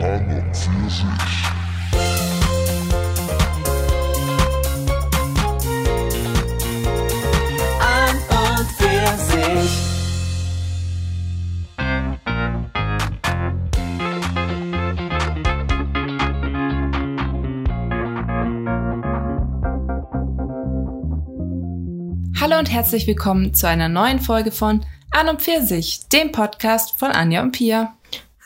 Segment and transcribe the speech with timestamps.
[0.00, 0.56] An und
[8.76, 9.68] für sich.
[22.40, 27.10] Hallo und herzlich willkommen zu einer neuen Folge von An und Pfirsich, dem Podcast von
[27.10, 27.94] Anja und Pia.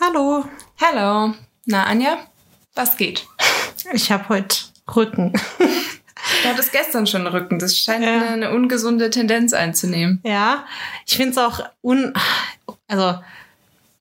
[0.00, 0.44] Hallo,
[0.84, 1.34] Hallo.
[1.66, 2.18] Na, Anja,
[2.74, 3.26] was geht?
[3.92, 4.56] ich habe heute
[4.96, 5.32] Rücken.
[6.42, 7.58] Du hattest gestern schon Rücken.
[7.58, 8.12] Das scheint Ja.
[8.16, 10.20] eine, eine ungesunde Tendenz einzunehmen.
[10.24, 10.66] Ja,
[11.06, 12.12] ich finde es auch un.
[12.88, 13.18] Also,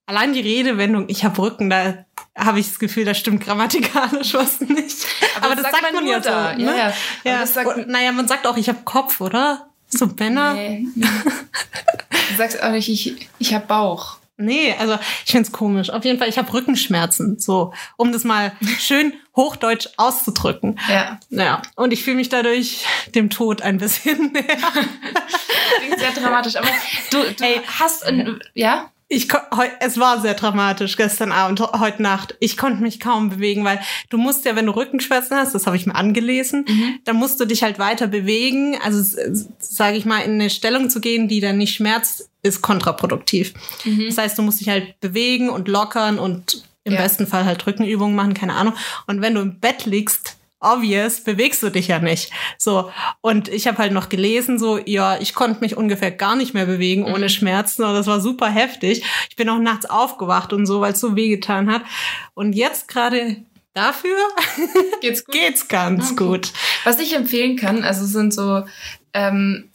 [0.07, 2.05] allein die Redewendung, ich habe Rücken, da
[2.35, 5.05] habe ich das Gefühl, da stimmt grammatikalisch was nicht.
[5.41, 6.51] Aber, das sagt, man, nur ja da.
[6.53, 6.57] so.
[6.57, 6.65] Ne?
[6.65, 6.93] Ja, ja.
[7.23, 7.31] ja.
[7.33, 9.67] Aber das sagt- Und, naja, man sagt auch, ich habe Kopf, oder?
[9.89, 10.53] So Männer.
[10.53, 10.87] Nee.
[10.95, 14.17] Du sagst auch nicht, ich, ich habe Bauch.
[14.41, 15.89] Nee, also ich find's komisch.
[15.89, 17.39] Auf jeden Fall, ich habe Rückenschmerzen.
[17.39, 20.79] So, um das mal schön hochdeutsch auszudrücken.
[20.89, 21.19] Ja.
[21.29, 22.85] Ja, und ich fühle mich dadurch
[23.15, 24.43] dem Tod ein bisschen näher.
[25.79, 26.55] Klingt sehr dramatisch.
[26.55, 26.67] Aber
[27.11, 27.61] du, du Ey.
[27.79, 28.91] hast, ein, ja?
[29.13, 29.27] Ich
[29.81, 32.35] es war sehr dramatisch gestern Abend, he- heute Nacht.
[32.39, 35.75] Ich konnte mich kaum bewegen, weil du musst ja, wenn du Rückenschmerzen hast, das habe
[35.75, 36.65] ich mir angelesen,
[37.03, 38.77] dann musst du dich halt weiter bewegen.
[38.81, 39.03] Also
[39.59, 43.53] sage ich mal, in eine Stellung zu gehen, die dann nicht schmerzt, ist kontraproduktiv.
[44.07, 47.01] Das heißt, du musst dich halt bewegen und lockern und im Ja.
[47.01, 48.75] besten Fall halt Rückenübungen machen, keine Ahnung.
[49.07, 52.31] Und wenn du im Bett liegst, obvious, bewegst du dich ja nicht.
[52.57, 52.91] So.
[53.19, 56.65] Und ich habe halt noch gelesen, so, ja, ich konnte mich ungefähr gar nicht mehr
[56.65, 57.83] bewegen ohne Schmerzen.
[57.83, 59.03] Und das war super heftig.
[59.29, 61.81] Ich bin auch nachts aufgewacht und so, weil es so wehgetan hat.
[62.33, 63.37] Und jetzt gerade
[63.73, 64.17] dafür
[65.01, 65.35] Geht's gut?
[65.35, 66.51] geht's ganz gut.
[66.83, 68.63] Was ich empfehlen kann, also sind so,
[69.13, 69.69] ähm,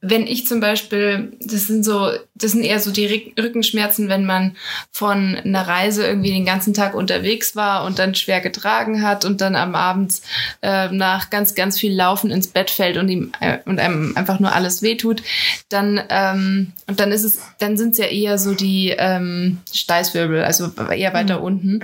[0.00, 4.24] wenn ich zum Beispiel, das sind so, das sind eher so die Rück- Rückenschmerzen, wenn
[4.26, 4.56] man
[4.90, 9.40] von einer Reise irgendwie den ganzen Tag unterwegs war und dann schwer getragen hat und
[9.40, 10.20] dann am Abend
[10.62, 14.40] äh, nach ganz, ganz viel Laufen ins Bett fällt und ihm äh, und einem einfach
[14.40, 15.22] nur alles wehtut,
[15.68, 20.42] dann ähm, und dann ist es, dann sind es ja eher so die ähm, Steißwirbel,
[20.44, 21.80] also eher weiter unten.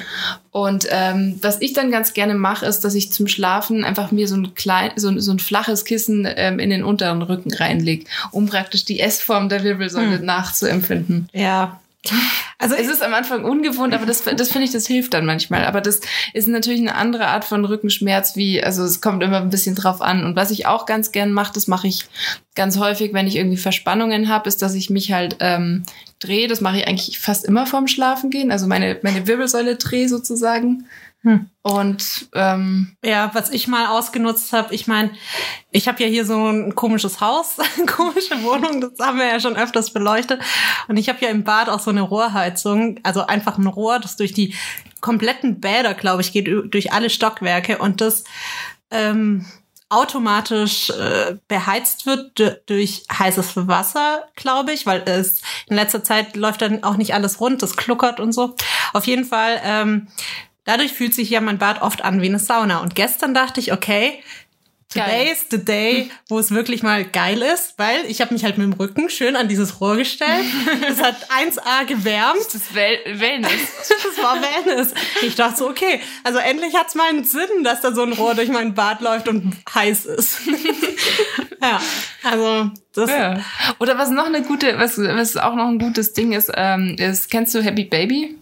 [0.53, 4.27] Und ähm, was ich dann ganz gerne mache, ist, dass ich zum Schlafen einfach mir
[4.27, 8.05] so ein klein, so, ein- so ein flaches Kissen ähm, in den unteren Rücken reinlege,
[8.33, 11.29] um praktisch die S-Form der Wirbelsäule nachzuempfinden.
[11.33, 11.81] Ja.
[12.59, 15.67] Also Es ist am Anfang ungewohnt, aber das, das finde ich, das hilft dann manchmal.
[15.67, 16.01] Aber das
[16.33, 20.01] ist natürlich eine andere Art von Rückenschmerz, wie, also es kommt immer ein bisschen drauf
[20.01, 20.25] an.
[20.25, 22.07] Und was ich auch ganz gern mache, das mache ich
[22.55, 25.85] ganz häufig, wenn ich irgendwie Verspannungen habe, ist, dass ich mich halt ähm,
[26.21, 26.49] drehe.
[26.49, 28.51] Das mache ich eigentlich fast immer vorm Schlafen gehen.
[28.51, 30.87] Also meine, meine Wirbelsäule drehe sozusagen.
[31.23, 31.51] Hm.
[31.63, 35.11] Und ähm, Ja, was ich mal ausgenutzt habe, ich meine,
[35.71, 39.41] ich habe ja hier so ein komisches Haus, eine komische Wohnung, das haben wir ja
[39.41, 40.41] schon öfters beleuchtet.
[40.89, 44.17] Und ich habe ja im Bad auch so eine Rohrheizung, also einfach ein Rohr, das
[44.17, 44.55] durch die
[45.01, 48.25] kompletten Bäder, glaube ich, geht, durch alle Stockwerke und das
[48.91, 49.47] ähm,
[49.91, 56.63] automatisch äh, beheizt wird durch heißes Wasser, glaube ich, weil es in letzter Zeit läuft
[56.63, 58.55] dann auch nicht alles rund, das kluckert und so.
[58.93, 60.09] Auf jeden Fall, ähm,
[60.65, 62.79] dadurch fühlt sich ja mein Bad oft an wie eine Sauna.
[62.79, 64.23] Und gestern dachte ich, okay,
[64.93, 65.05] Geil.
[65.05, 68.67] Today's the day, wo es wirklich mal geil ist, weil ich habe mich halt mit
[68.67, 70.45] dem Rücken schön an dieses Rohr gestellt.
[70.81, 72.45] Das hat 1A gewärmt.
[72.45, 73.53] das ist Wel Wellness.
[73.89, 74.93] Das war Wellness.
[75.23, 78.35] Ich dachte so, okay, also endlich hat's mal einen Sinn, dass da so ein Rohr
[78.35, 80.41] durch mein Bad läuft und heiß ist.
[81.63, 81.81] ja,
[82.25, 83.45] also das, Ja.
[83.79, 87.31] Oder was noch eine gute, was, was auch noch ein gutes Ding ist, ähm, ist,
[87.31, 88.37] kennst du Happy Baby?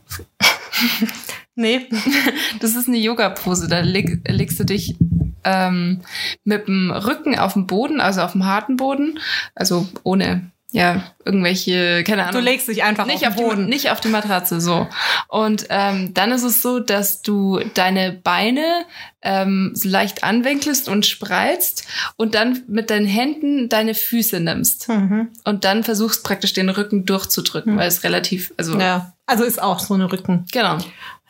[1.59, 1.87] Nee,
[2.61, 3.69] Das ist eine Yoga-Pose.
[3.69, 4.97] Da leg, legst du dich
[5.45, 6.01] ähm,
[6.45, 9.19] mit dem Rücken auf dem Boden, also auf dem harten Boden,
[9.55, 12.43] also ohne ja irgendwelche, keine Ahnung.
[12.43, 13.65] du legst dich einfach nicht auf auf, den Boden.
[13.65, 14.87] Die, nicht auf die Matratze, so.
[15.29, 18.85] Und ähm, dann ist es so, dass du deine Beine
[19.23, 21.87] ähm, so leicht anwinkelst und spreizt
[22.17, 24.91] und dann mit deinen Händen deine Füße nimmst.
[24.91, 25.29] Mhm.
[25.45, 29.78] Und dann versuchst praktisch den Rücken durchzudrücken, weil es relativ, also Ja, also ist auch
[29.78, 30.47] so eine Rücken.
[30.53, 30.78] genau.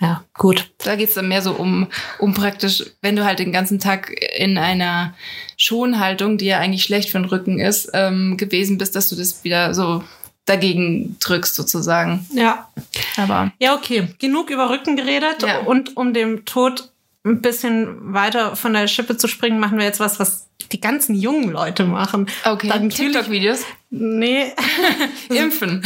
[0.00, 0.70] Ja, gut.
[0.78, 1.88] Da geht's dann mehr so um,
[2.20, 5.12] um praktisch, wenn du halt den ganzen Tag in einer
[5.56, 9.42] Schonhaltung, die ja eigentlich schlecht für den Rücken ist, ähm, gewesen bist, dass du das
[9.42, 10.04] wieder so
[10.44, 12.26] dagegen drückst sozusagen.
[12.32, 12.68] Ja.
[13.16, 14.08] Aber Ja, okay.
[14.20, 15.42] Genug über Rücken geredet.
[15.42, 15.58] Ja.
[15.60, 16.90] Und um dem Tod
[17.28, 21.14] ein bisschen weiter von der Schippe zu springen, machen wir jetzt was, was die ganzen
[21.14, 22.26] jungen Leute machen.
[22.44, 23.64] okay, Dann TikTok-Videos.
[23.90, 24.52] Nee,
[25.30, 25.82] Impfen.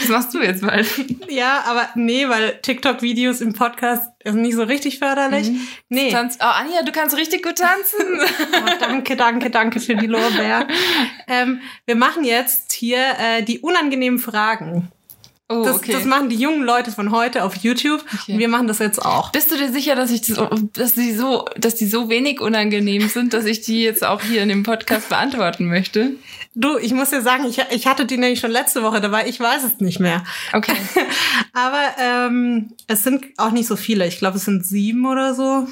[0.00, 0.86] Das machst du jetzt bald.
[1.28, 5.50] ja, aber nee, weil TikTok-Videos im Podcast ist nicht so richtig förderlich.
[5.88, 6.10] Nee.
[6.10, 6.36] Tanz.
[6.40, 8.20] Oh, Anja, du kannst richtig gut tanzen.
[8.52, 10.66] Oh, danke, danke, danke für die Lorbeer.
[11.28, 14.90] ähm, wir machen jetzt hier äh, die unangenehmen Fragen.
[15.48, 15.92] Oh, das, okay.
[15.92, 18.04] das machen die jungen Leute von heute auf YouTube.
[18.12, 18.32] Okay.
[18.32, 19.30] Und wir machen das jetzt auch.
[19.30, 20.40] Bist du dir sicher, dass ich das,
[20.72, 24.42] dass die so, dass die so wenig unangenehm sind, dass ich die jetzt auch hier
[24.42, 26.14] in dem Podcast beantworten möchte?
[26.56, 29.28] Du, ich muss dir sagen, ich, ich hatte die nämlich schon letzte Woche dabei.
[29.28, 30.24] Ich weiß es nicht mehr.
[30.52, 30.76] Okay.
[31.52, 34.04] Aber ähm, es sind auch nicht so viele.
[34.08, 35.68] Ich glaube, es sind sieben oder so.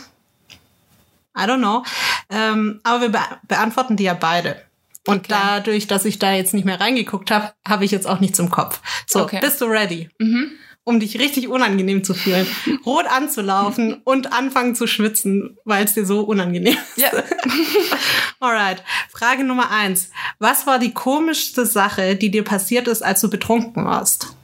[1.36, 1.82] I don't know.
[2.30, 3.18] Ähm, aber wir be
[3.48, 4.62] beantworten die ja beide.
[5.06, 5.26] Und Okay.
[5.28, 8.50] dadurch, dass ich da jetzt nicht mehr reingeguckt habe, habe ich jetzt auch nichts im
[8.50, 8.80] Kopf.
[9.06, 9.38] So, Okay.
[9.40, 10.08] bist du ready?
[10.18, 10.52] Mhm.
[10.86, 12.46] Um dich richtig unangenehm zu fühlen,
[12.86, 16.98] rot anzulaufen und anfangen zu schwitzen, weil es dir so unangenehm ist.
[16.98, 17.10] Ja.
[18.40, 18.82] Alright.
[19.10, 20.10] Frage Nummer eins.
[20.38, 24.34] Was war die komischste Sache, die dir passiert ist, als du betrunken warst?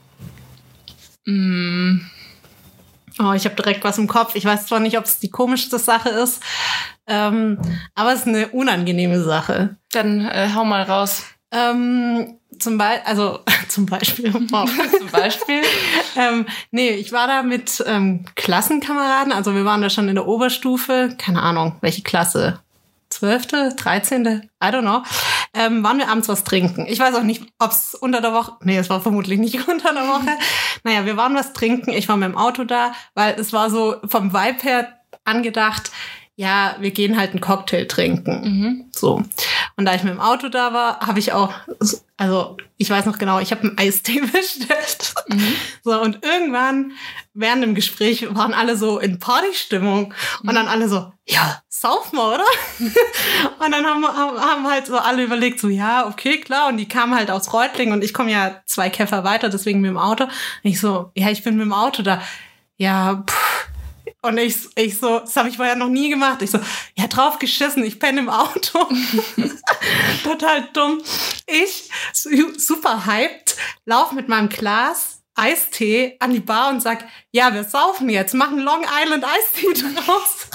[1.25, 1.99] Mm,
[3.19, 4.35] Oh, ich habe direkt was im Kopf.
[4.35, 6.41] Ich weiß zwar nicht, ob es die komischste Sache ist,
[7.07, 7.59] ähm,
[7.95, 9.75] aber es ist eine unangenehme Sache.
[9.91, 11.23] dann äh, hau mal raus.
[11.51, 14.69] Ähm, zum Beispiel, also zum Beispiel, wow.
[14.97, 15.61] Zum Beispiel.
[16.15, 20.27] ähm, nee, ich war da mit ähm, Klassenkameraden, also wir waren da schon in der
[20.27, 22.59] Oberstufe, keine Ahnung, welche Klasse.
[23.11, 25.03] Zwölfte, dreizehnte, I don't know,
[25.53, 26.85] ähm, waren wir abends was trinken.
[26.87, 30.07] Ich weiß auch nicht, ob's unter der Woche, nee, es war vermutlich nicht unter der
[30.07, 30.37] Woche.
[30.83, 33.97] Naja, wir waren was trinken, ich war mit dem Auto da, weil es war so
[34.07, 34.87] vom Vibe her
[35.25, 35.91] angedacht,
[36.35, 38.41] ja, wir gehen halt einen Cocktail trinken.
[38.43, 38.85] Mhm.
[38.95, 39.23] So.
[39.81, 41.51] Und da ich mit dem Auto da war, habe ich auch,
[42.15, 45.15] also ich weiß noch genau, ich habe einen Eistee bestellt.
[45.83, 46.91] So, und irgendwann
[47.33, 50.13] während dem Gespräch waren alle so in Partystimmung
[50.43, 52.45] und dann alle so, ja, sauf mal, oder?
[52.79, 56.67] und dann haben, haben, haben halt so alle überlegt, so, ja, okay, klar.
[56.67, 59.89] Und die kamen halt aus Reutlingen und ich komme ja zwei Käfer weiter, deswegen mit
[59.89, 60.25] dem Auto.
[60.25, 60.31] Und
[60.61, 62.21] ich so, ja, ich bin mit dem Auto da.
[62.77, 63.60] Ja, pff.
[64.23, 66.41] Und ich, ich so, das habe ich vorher noch nie gemacht.
[66.43, 66.59] Ich so,
[66.95, 68.87] ja, drauf geschissen, ich penne im Auto.
[70.23, 71.01] Total dumm.
[71.47, 77.53] Ich, su- super hyped, lauf mit meinem Glas Eistee an die Bar und sag, ja,
[77.53, 80.47] wir saufen jetzt, machen Long Island Eistee draus.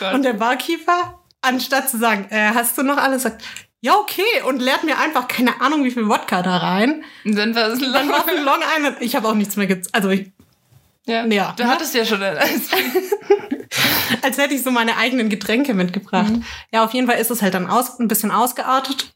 [0.00, 0.14] Oh.
[0.14, 3.42] Und der Barkeeper, anstatt zu sagen, äh, hast du noch alles, sagt,
[3.80, 7.04] ja, okay, und leert mir einfach keine Ahnung, wie viel Wodka da rein.
[7.24, 8.98] Und dann war es ein Long Island.
[9.00, 10.30] Ich habe auch nichts mehr ge Also ich,
[11.06, 11.24] ja.
[11.26, 11.54] Ja.
[11.56, 12.36] Du hattest ja schon ein
[14.22, 16.32] als hätte ich so meine eigenen Getränke mitgebracht.
[16.72, 19.14] Ja, auf jeden Fall ist es halt dann aus, ein bisschen ausgeartet.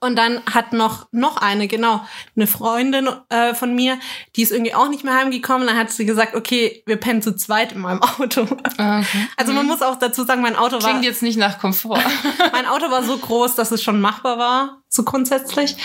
[0.00, 2.00] Und dann hat noch, noch eine, genau,
[2.36, 3.98] eine Freundin äh, von mir,
[4.34, 5.66] die ist irgendwie auch nicht mehr heimgekommen.
[5.66, 8.46] Dann hat sie gesagt, okay, wir pennen zu zweit in meinem Auto.
[8.78, 9.28] Ah, okay.
[9.36, 12.00] Also man muss auch dazu sagen, mein Auto war, Klingt jetzt nicht nach Komfort.
[12.52, 15.76] mein Auto war so groß, dass es schon machbar war, so grundsätzlich.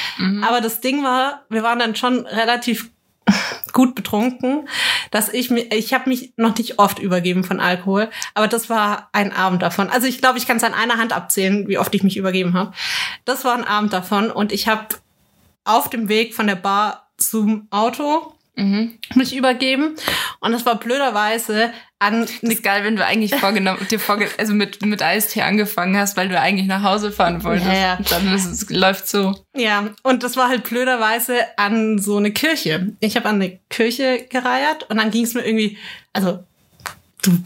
[0.44, 2.92] Aber das Ding war, wir waren dann schon relativ
[3.74, 4.68] gut betrunken,
[5.12, 9.10] dass ich mir, ich habe mich noch nicht oft übergeben von Alkohol, aber das war
[9.14, 9.90] ein Abend davon.
[9.90, 12.54] Also ich glaube, ich kann es an einer Hand abzählen, wie oft ich mich übergeben
[12.54, 12.74] habe.
[13.26, 14.88] Das war ein Abend davon und ich habe
[15.64, 19.00] auf dem Weg von der Bar zum Auto Mhm.
[19.16, 19.96] mich übergeben
[20.42, 24.54] und das war blöderweise an Das ist geil, wenn du eigentlich vorgenommen, dir vorge also
[24.54, 27.68] mit, mit Eistee angefangen hast, weil du eigentlich nach Hause fahren wolltest.
[27.68, 27.96] Ja, ja.
[27.98, 29.36] Und dann ist es, läuft so.
[29.56, 32.94] Ja, und das war halt blöderweise an so eine Kirche.
[33.02, 35.78] Ich habe an eine Kirche gereiert und dann ging es mir irgendwie,
[36.14, 36.40] also
[37.22, 37.38] du,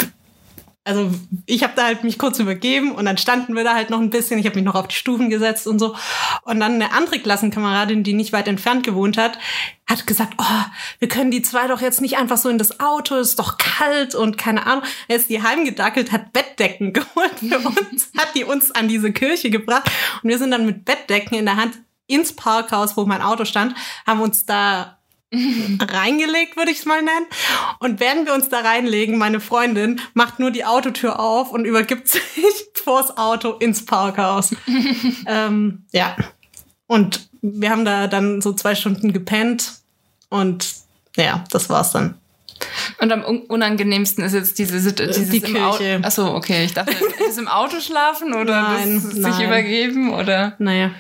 [0.86, 1.12] also
[1.46, 4.10] ich habe da halt mich kurz übergeben und dann standen wir da halt noch ein
[4.10, 4.38] bisschen.
[4.38, 5.96] Ich habe mich noch auf die Stufen gesetzt und so.
[6.44, 9.40] Und dann eine andere Klassenkameradin, die nicht weit entfernt gewohnt hat,
[9.88, 10.66] hat gesagt, oh,
[11.00, 14.14] wir können die zwei doch jetzt nicht einfach so in das Auto, ist doch kalt
[14.14, 14.84] und keine Ahnung.
[15.08, 19.50] Er ist die heimgedackelt, hat Bettdecken geholt für uns, hat die uns an diese Kirche
[19.50, 19.90] gebracht
[20.22, 23.76] und wir sind dann mit Bettdecken in der Hand ins Parkhaus, wo mein Auto stand,
[24.06, 24.98] haben uns da
[25.82, 27.26] reingelegt, würde ich es mal nennen.
[27.80, 32.08] Und während wir uns da reinlegen, meine Freundin macht nur die Autotür auf und übergibt
[32.10, 32.22] sich
[32.76, 34.56] vors Auto ins Parkhaus.
[35.28, 36.16] ähm, ja.
[36.88, 39.74] Und wir haben da dann so zwei Stunden gepennt
[40.30, 40.74] und
[41.16, 42.16] ja, das war's dann.
[43.00, 46.00] Und am un unangenehmsten ist jetzt diese Sit- dieses die im Au- Kirche.
[46.04, 46.66] Achso, okay.
[46.66, 46.94] Ich dachte,
[47.30, 49.46] ist im Auto schlafen oder Nein, das sich nein.
[49.48, 50.54] übergeben oder.
[50.60, 50.92] Naja.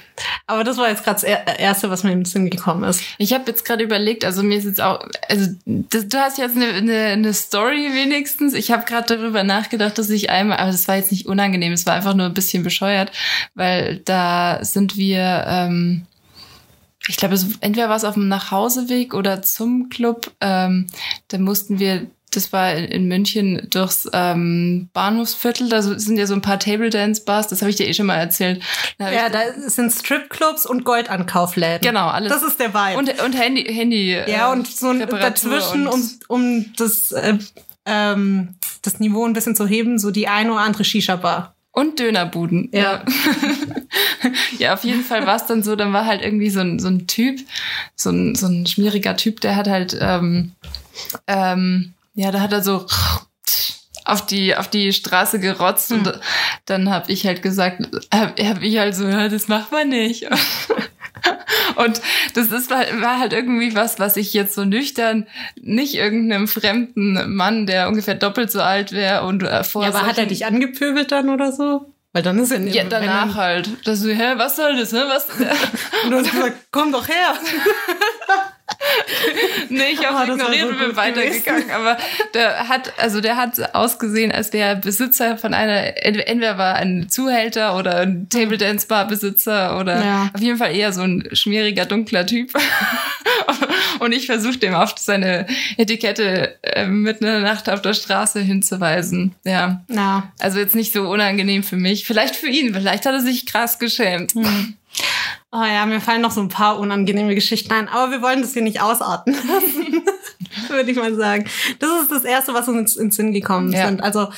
[0.47, 3.01] Aber das war jetzt gerade das Er- Erste, was mir in den Sinn gekommen ist.
[3.17, 6.55] Ich habe jetzt gerade überlegt, also mir ist jetzt auch, also das, du hast jetzt
[6.55, 8.53] eine, eine, eine Story wenigstens.
[8.53, 11.85] Ich habe gerade darüber nachgedacht, dass ich einmal, aber das war jetzt nicht unangenehm, es
[11.85, 13.11] war einfach nur ein bisschen bescheuert,
[13.55, 16.03] weil da sind wir, ähm,
[17.07, 20.31] ich glaube, entweder war es auf dem Nachhauseweg oder zum Club.
[20.39, 20.87] Ähm,
[21.27, 25.67] da mussten wir, das war in, München durchs ähm, Bahnhofsviertel.
[25.67, 27.49] Da sind ja so ein paar Table Dance Bars.
[27.49, 28.63] Das habe ich dir eh schon mal erzählt.
[28.99, 31.81] Da Ja, da sind Stripclubs und Goldankaufläden.
[31.81, 32.31] genau alles.
[32.31, 32.97] Das ist der Vibe.
[32.97, 34.13] und und Handy Handy.
[34.13, 37.37] Ja, äh, und so ein, dazwischen, um, um das, äh,
[37.85, 41.53] ähm, das Niveau ein bisschen zu heben, so die eine oder andere Shisha-Bar.
[41.73, 42.69] Und Dönerbuden.
[42.71, 43.03] Ja.
[44.59, 46.87] ja, auf jeden Fall war es dann so, dann war halt irgendwie so ein, so
[46.87, 47.39] ein Typ,
[47.95, 50.51] so ein, so ein schmieriger Typ, der hat halt, ähm,
[51.25, 52.85] ähm, ja, da hat er so
[54.05, 55.99] auf die auf die Straße gerotzt Hm.
[55.99, 56.19] und
[56.65, 57.81] dann habe ich halt gesagt,
[58.13, 60.27] habe hab ich halt so, ja, das macht man nicht.
[61.75, 62.01] Und
[62.33, 65.27] das ist, war halt irgendwie was, was ich jetzt so nüchtern
[65.61, 70.05] nicht irgendeinem fremden Mann, der ungefähr doppelt so alt wäre und äh, vor Ja, aber
[70.05, 71.92] hat er dich angepöbelt dann oder so?
[72.13, 73.69] Weil dann ist er ja, danach halt.
[73.85, 75.25] Das so, hä, was soll das, hä, was?
[76.05, 77.33] Und du hast gesagt, komm doch her.
[79.69, 81.69] Nee, ich Ah, habe das war ignoriert und bin weitergegangen.
[81.71, 81.97] Aber
[82.33, 86.75] der hat, also der hat ausgesehen, als wäre er Besitzer von einer, ent- entweder war
[86.75, 90.29] ein Zuhälter oder ein Table Dance Bar Besitzer oder Ja.
[90.33, 92.51] auf jeden Fall eher so ein schmieriger, dunkler Typ.
[93.99, 95.45] Und ich versuche dem auf seine
[95.77, 99.35] Etikette äh, mitten in der Nacht auf der Straße hinzuweisen.
[99.43, 99.81] Ja.
[99.87, 102.05] Na, Also jetzt nicht so unangenehm für mich.
[102.05, 102.73] Vielleicht für ihn.
[102.73, 104.33] Vielleicht hat er sich krass geschämt.
[105.51, 108.53] Oh ja, mir fallen noch so ein paar unangenehme Geschichten ein, aber wir wollen das
[108.53, 110.03] hier nicht ausarten lassen,
[110.69, 111.45] würde ich mal sagen.
[111.79, 113.87] Das ist das Erste, was uns ins Sinn gekommen Ja.
[113.87, 114.01] sind.
[114.01, 114.29] Also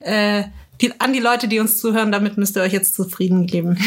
[0.00, 0.44] äh,
[0.80, 3.78] die, an die Leute, die uns zuhören, damit müsst ihr euch jetzt zufrieden geben.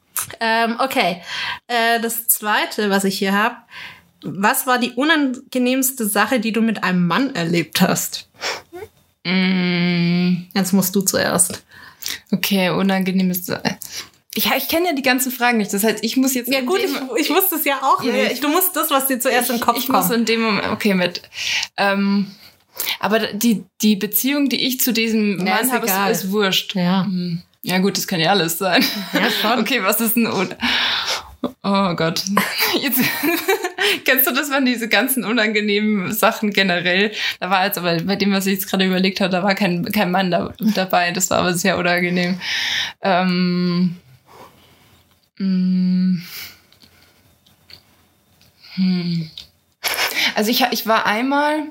[0.40, 1.22] ähm, okay,
[1.66, 3.56] äh, das Zweite, was ich hier habe,
[4.22, 8.28] was war die unangenehmste Sache, die du mit einem Mann erlebt hast?
[9.24, 10.46] Mm.
[10.54, 11.62] Jetzt musst du zuerst.
[12.30, 13.48] Okay, unangenehmes.
[14.34, 15.72] Ich, ich kenne ja die ganzen Fragen nicht.
[15.72, 16.52] Das heißt, ich muss jetzt.
[16.52, 18.32] Ja gut, ich, ich wusste es ja auch Ja, nicht.
[18.32, 19.98] ich- du musst das, was dir zuerst im Kopf ich kommt.
[19.98, 20.68] muss in dem Moment.
[20.68, 21.22] Okay, mit.
[21.76, 22.30] Ähm,
[23.00, 26.10] aber die, die Beziehung, die ich zu diesem Ja, Mann ist habe, ist, egal.
[26.12, 26.74] ist wurscht.
[26.76, 27.04] ja.
[27.04, 27.42] Hm.
[27.62, 28.84] Ja, gut, das kann ja alles sein.
[29.12, 29.58] Ja, schon.
[29.60, 30.26] Okay, was ist ein.
[30.28, 30.54] Un
[31.64, 32.22] oh Gott.
[32.80, 33.00] Jetzt.
[34.04, 37.12] Kennst du das, waren diese ganzen unangenehmen Sachen generell?
[37.40, 39.84] Da war jetzt aber bei dem, was ich jetzt gerade überlegt habe, da war kein,
[39.92, 41.12] kein Mann da, dabei.
[41.12, 42.40] Das war aber sehr unangenehm.
[43.02, 43.96] Ähm,
[45.38, 46.22] mm,
[48.74, 49.30] hm.
[50.34, 51.62] Also ich, ich war einmal,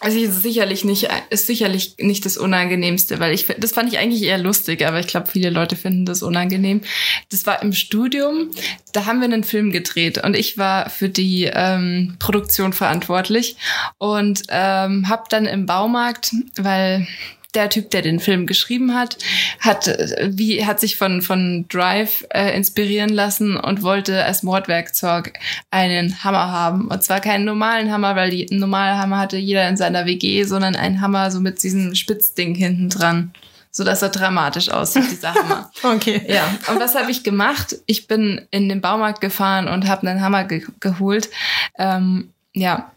[0.00, 4.22] also ist sicherlich nicht, ist sicherlich nicht das Unangenehmste, weil ich, das fand ich eigentlich
[4.22, 6.82] eher lustig, aber ich glaube, viele Leute finden das unangenehm.
[7.30, 8.50] Das war im Studium,
[8.92, 13.56] da haben wir einen Film gedreht und ich war für die ähm, Produktion verantwortlich
[13.98, 17.06] und ähm, habe dann im Baumarkt, weil
[17.54, 19.16] der Typ, der den Film geschrieben hat,
[19.60, 25.32] hat äh, wie hat sich von von Drive äh, inspirieren lassen und wollte als Mordwerkzeug
[25.70, 29.68] einen Hammer haben und zwar keinen normalen Hammer, weil die einen normalen Hammer hatte jeder
[29.68, 33.32] in seiner WG, sondern einen Hammer so mit diesem Spitzding hinten dran,
[33.70, 35.70] so dass er dramatisch aussieht dieser Hammer.
[35.82, 36.20] Okay.
[36.28, 37.76] Ja, und was habe ich gemacht?
[37.86, 41.30] Ich bin in den Baumarkt gefahren und habe einen Hammer ge geholt.
[41.78, 42.90] Ähm, ja,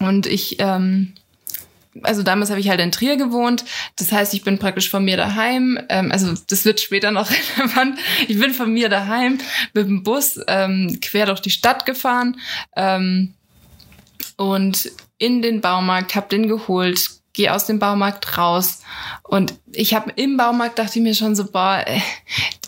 [0.00, 1.12] und ich, ähm,
[2.02, 3.64] also damals habe ich halt in Trier gewohnt.
[3.96, 5.78] Das heißt, ich bin praktisch von mir daheim.
[5.88, 7.98] Ähm, also das wird später noch relevant.
[8.28, 9.38] Ich bin von mir daheim
[9.72, 12.40] mit dem Bus ähm, quer durch die Stadt gefahren
[12.76, 13.34] ähm,
[14.36, 18.80] und in den Baumarkt, hab den geholt, gehe aus dem Baumarkt raus
[19.22, 22.00] und ich habe im Baumarkt dachte ich mir schon so boah, äh,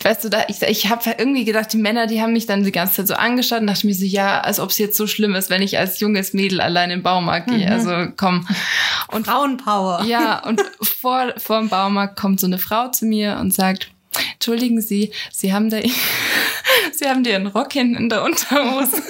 [0.03, 2.71] weißt du da ich, ich habe irgendwie gedacht die Männer die haben mich dann die
[2.71, 5.33] ganze Zeit so angeschaut und dachte mir so ja als ob es jetzt so schlimm
[5.33, 8.45] ist wenn ich als junges Mädel allein im Baumarkt gehe also komm
[9.07, 10.03] und Frauenpower.
[10.05, 13.89] ja, und vor, vor dem Baumarkt kommt so eine Frau zu mir und sagt,
[14.33, 15.79] entschuldigen Sie, Sie haben da,
[16.91, 19.01] Sie haben dir einen Rock hinten in der Unterhose.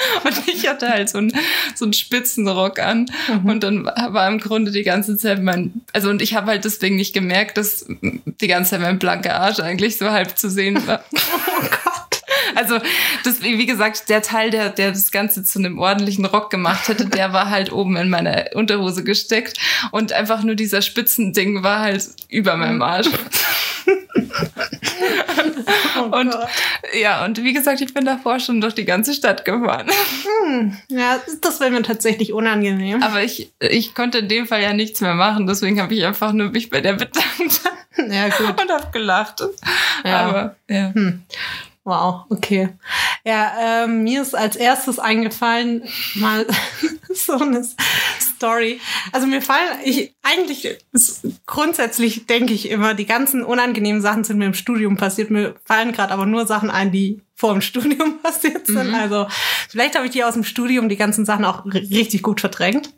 [0.24, 1.32] Und ich hatte halt so einen,
[1.74, 3.10] so einen Spitzenrock an.
[3.44, 6.96] Und dann war im Grunde die ganze Zeit mein, also und ich habe halt deswegen
[6.96, 11.04] nicht gemerkt, dass die ganze Zeit mein blanker Arsch eigentlich so halb zu sehen war.
[11.52, 12.22] Oh Gott.
[12.54, 12.78] Also,
[13.24, 16.88] das, wie wie gesagt, der Teil, der, der das Ganze zu einem ordentlichen Rock gemacht
[16.88, 19.58] hätte, der war halt oben in meiner Unterhose gesteckt.
[19.90, 23.08] Und einfach nur dieser Spitzending war halt über meinem Arsch.
[26.00, 26.48] Oh Und Gott.
[27.00, 29.86] ja, und wie gesagt, ich bin davor schon durch die ganze Stadt gefahren.
[30.88, 33.02] Ja, das wäre mir tatsächlich unangenehm.
[33.02, 36.32] Aber ich, ich konnte in dem Fall ja nichts mehr machen, deswegen habe ich einfach
[36.32, 37.60] nur mich bei der bedankt
[38.08, 38.60] Ja, gut.
[38.62, 39.42] und habe gelacht.
[40.04, 40.20] Ja.
[40.26, 40.92] Aber ja.
[41.84, 42.70] Wow, okay.
[43.24, 45.84] Ja, ähm, mir ist als erstes eingefallen,
[46.14, 46.46] mal
[47.14, 47.66] so eine
[48.20, 48.80] Story.
[49.12, 50.78] Also mir fallen, ich eigentlich
[51.46, 55.30] grundsätzlich denke ich immer, die ganzen unangenehmen Sachen sind mir im Studium passiert.
[55.30, 58.94] Mir fallen gerade aber nur Sachen ein, die vor dem Studium passiert sind.
[58.94, 59.26] Also
[59.68, 62.92] vielleicht habe ich die aus dem Studium die ganzen Sachen auch ri- richtig gut verdrängt.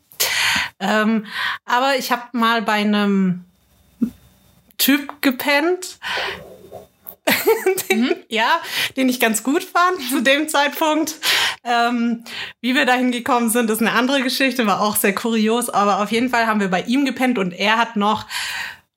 [0.81, 1.27] Ähm,
[1.65, 3.45] aber ich habe mal bei einem
[4.79, 5.99] Typ gepennt,
[7.91, 8.61] den, ja,
[8.97, 11.15] den ich ganz gut fand zu dem Zeitpunkt.
[11.65, 12.25] Ähm,
[12.61, 16.11] wie wir dahin gekommen sind, ist eine andere Geschichte, war auch sehr kurios, aber auf
[16.11, 18.27] jeden Fall haben wir bei ihm gepennt und er hat noch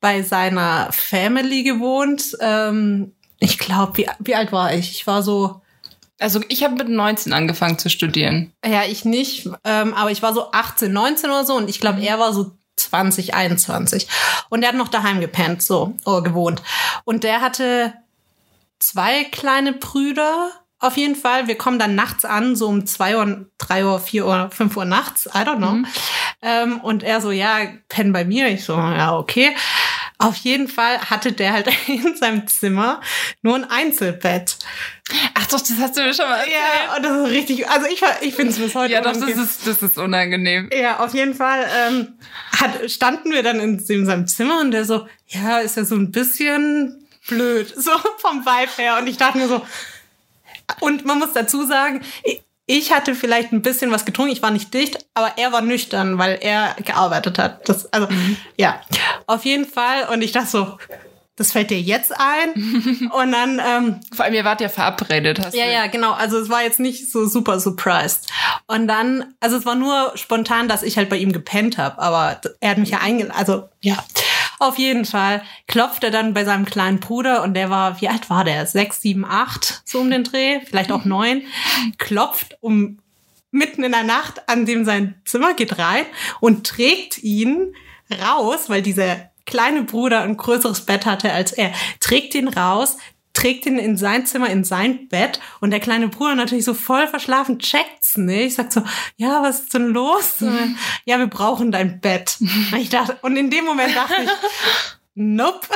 [0.00, 2.36] bei seiner Family gewohnt.
[2.40, 4.90] Ähm, ich glaube, wie, wie alt war ich?
[4.90, 5.60] Ich war so,
[6.18, 8.52] Also ich habe mit 19 angefangen zu studieren.
[8.64, 12.00] ja, ich nicht, ähm, aber ich war so 18, 19 oder so und ich glaube,
[12.00, 14.08] er war so 20, 21.
[14.50, 16.62] Und er hat noch daheim gepennt, so, oder gewohnt.
[17.04, 17.94] Und der hatte
[18.78, 21.48] zwei kleine Brüder, auf jeden Fall.
[21.48, 24.84] Wir kommen dann nachts an, so um zwei Uhr, drei Uhr, vier Uhr, fünf Uhr
[24.84, 25.88] nachts, I don't know.
[26.42, 28.48] Ähm, und er so, ja, penn bei mir.
[28.48, 29.56] Ich so, ja, okay.
[30.18, 33.00] Auf jeden Fall hatte der halt in seinem Zimmer
[33.42, 34.58] nur ein Einzelbett.
[35.34, 36.54] Ach doch, das hast du mir schon mal erzählt.
[36.54, 39.28] Ja, und das ist richtig, also ich, ich finde es bis heute Ja, doch, das
[39.28, 40.70] ist, das ist unangenehm.
[40.72, 42.18] Ja, auf jeden Fall ähm,
[42.52, 45.94] hat, standen wir dann in, in seinem Zimmer und der so, ja, ist ja so
[45.94, 48.98] ein bisschen blöd, so vom Vibe her.
[48.98, 49.62] Und ich dachte mir so,
[50.80, 52.02] und man muss dazu sagen,
[52.68, 56.18] ich- hatte vielleicht ein bisschen was getrunken, ich war nicht dicht, aber er war nüchtern,
[56.18, 57.68] weil er gearbeitet hat.
[57.68, 58.08] Das, also,
[58.56, 58.80] ja,
[59.26, 60.08] auf jeden Fall.
[60.12, 60.78] Und ich dachte so,
[61.36, 63.10] das fällt dir jetzt ein.
[63.12, 65.72] und dann ähm, Vor allem, ihr wart ja verabredet, hast ja, du.
[65.72, 66.12] ja, genau.
[66.12, 68.28] Also es war jetzt nicht so super surprised.
[68.66, 72.40] Und dann, also es war nur spontan, dass ich halt bei ihm gepennt habe, aber
[72.60, 73.36] er hat mich ja eingeladen.
[73.38, 74.02] Also ja,
[74.58, 78.30] auf jeden Fall klopft er dann bei seinem kleinen Bruder und der war, wie alt
[78.30, 78.66] war der?
[78.66, 81.42] Sechs, sieben, acht, so um den Dreh, vielleicht auch neun.
[81.98, 82.98] Klopft um
[83.50, 86.04] mitten in der Nacht an dem sein Zimmer geht rein
[86.40, 87.74] und trägt ihn
[88.10, 92.98] raus, weil dieser kleine Bruder ein größeres Bett hatte als er, trägt ihn raus,
[93.36, 97.06] trägt ihn in sein Zimmer, in sein Bett und der kleine Bruder natürlich so voll
[97.06, 98.56] verschlafen checkt's nicht.
[98.56, 98.82] Sagt so,
[99.16, 100.36] ja, was ist denn los?
[101.04, 102.38] Ja, wir brauchen dein Bett.
[102.40, 104.30] Und ich dachte, und in dem Moment dachte ich,
[105.14, 105.66] nope.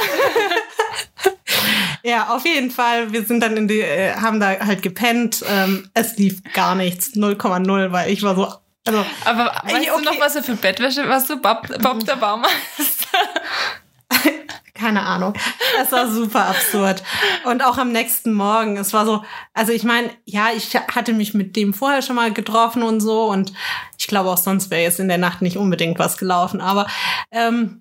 [2.02, 3.12] ja, auf jeden Fall.
[3.12, 5.44] Wir sind dann in die, äh, haben da halt gepennt.
[5.46, 8.48] Ähm, es lief gar nichts, 0,0, weil ich war so,
[8.86, 10.04] also Aber weißt du okay.
[10.04, 12.54] noch, was du für Bettwäsche, was du Bob, Bob der Baumeister?
[14.80, 15.34] Keine Ahnung.
[15.82, 17.02] Es war super absurd.
[17.44, 21.32] Und auch am nächsten Morgen, es war so, also ich meine, ja, ich hatte mich
[21.32, 23.52] mit dem vorher schon mal getroffen und so und
[23.96, 26.86] ich glaube auch sonst wäre jetzt in der Nacht nicht unbedingt was gelaufen, aber
[27.30, 27.80] ähm,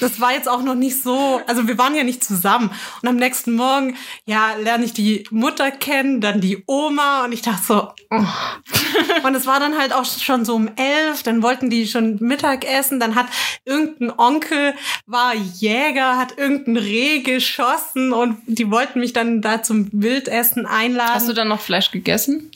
[0.00, 2.70] das war jetzt auch noch nicht so, also wir waren ja nicht zusammen.
[3.02, 7.42] Und am nächsten Morgen, ja, lerne ich die Mutter kennen, dann die Oma und ich
[7.42, 9.26] dachte so, oh.
[9.26, 12.64] und es war dann halt auch schon so um elf, dann wollten die schon Mittag
[12.64, 13.26] essen, dann hat
[13.64, 14.74] irgendein Onkel,
[15.06, 21.14] war Jäger, hat irgendein Reh geschossen und die wollten mich dann da zum Wildessen einladen.
[21.14, 22.50] Hast du dann noch Fleisch gegessen?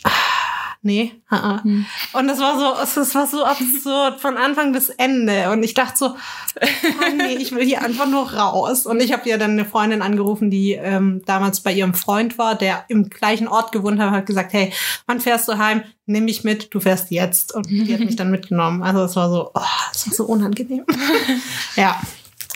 [0.87, 1.62] Nee, haha.
[2.12, 5.51] Und das war so, es- war so absurd von Anfang bis Ende.
[5.51, 8.85] Und ich dachte so, oh nee, ich will hier einfach nur raus.
[8.85, 12.55] Und ich habe ja dann eine Freundin angerufen, die ähm, damals bei ihrem Freund war,
[12.55, 14.75] der im gleichen Ort gewohnt hat, hat gesagt, hey,
[15.07, 15.83] wann fährst du heim?
[16.05, 17.55] Nimm mich mit, du fährst jetzt.
[17.55, 18.83] Und die hat mich dann mitgenommen.
[18.83, 20.85] Also es war so, oh, es war so unangenehm.
[21.77, 21.99] ja.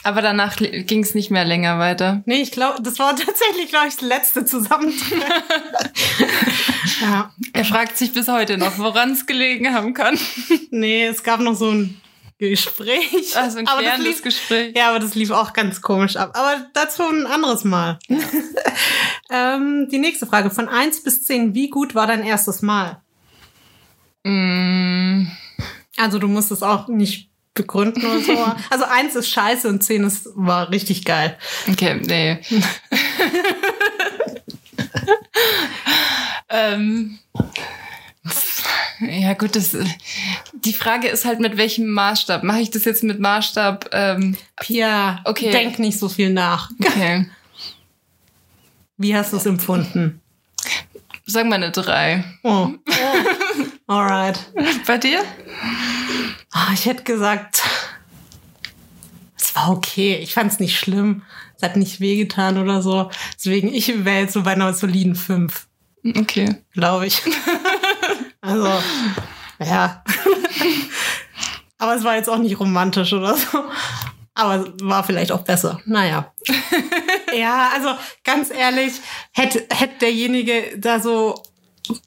[0.05, 2.23] Aber danach ging es nicht mehr länger weiter.
[2.25, 5.23] Nee, ich glaube, das war tatsächlich, glaube ich, das letzte Zusammentreffen.
[7.03, 7.33] ja.
[7.53, 10.19] Er fragt sich bis heute noch, woran es gelegen haben kann.
[10.71, 12.01] Nee, es gab noch so ein
[12.39, 13.37] Gespräch.
[13.37, 14.73] Also ein Aber das lief- Gespräch.
[14.77, 16.31] Ja, aber das lief auch ganz komisch ab.
[16.35, 17.99] Aber dazu ein anderes Mal.
[19.31, 20.51] ähm, die nächste Frage.
[20.51, 23.03] Von 1 bis 10, wie gut war dein erstes Mal?
[24.25, 25.27] Mm,
[25.97, 27.28] Also du musst es auch nicht
[27.59, 28.33] begründen oder so.
[28.71, 31.37] Also 1 ist scheiße und 10 ist, war richtig geil.
[31.71, 32.39] okay, nee.
[36.49, 37.19] ähm,
[39.01, 39.77] ja gut, das,
[40.53, 42.43] die Frage ist halt mit welchem Maßstab.
[42.43, 43.91] Mache ich das jetzt mit Maßstab?
[43.93, 45.51] Ähm, Pia, Okay.
[45.51, 46.71] denk nicht so viel nach.
[46.83, 47.29] okay,
[48.97, 50.21] Wie hast du es empfunden?
[51.27, 52.25] sagen wir eine drei.
[52.43, 52.71] Oh.
[53.87, 54.51] Alright.
[54.87, 55.21] Bei dir?
[56.51, 57.63] Ah, ich hätte gesagt,
[59.37, 60.17] es war okay.
[60.17, 61.23] Ich fand es nicht schlimm.
[61.57, 63.11] Es hat nicht wehgetan oder so.
[63.37, 65.67] Deswegen, ich wäre jetzt so bei einer soliden 5,
[66.17, 66.57] Okay.
[66.73, 67.21] glaube ich.
[68.41, 68.71] also,
[69.61, 70.05] ja.
[71.79, 73.65] Aber es war jetzt auch nicht romantisch oder so.
[74.35, 75.81] Aber es war vielleicht auch besser.
[75.85, 76.33] Naja.
[77.37, 77.91] ja, also
[78.23, 78.93] ganz ehrlich,
[79.33, 81.43] hätte, hätte derjenige da so,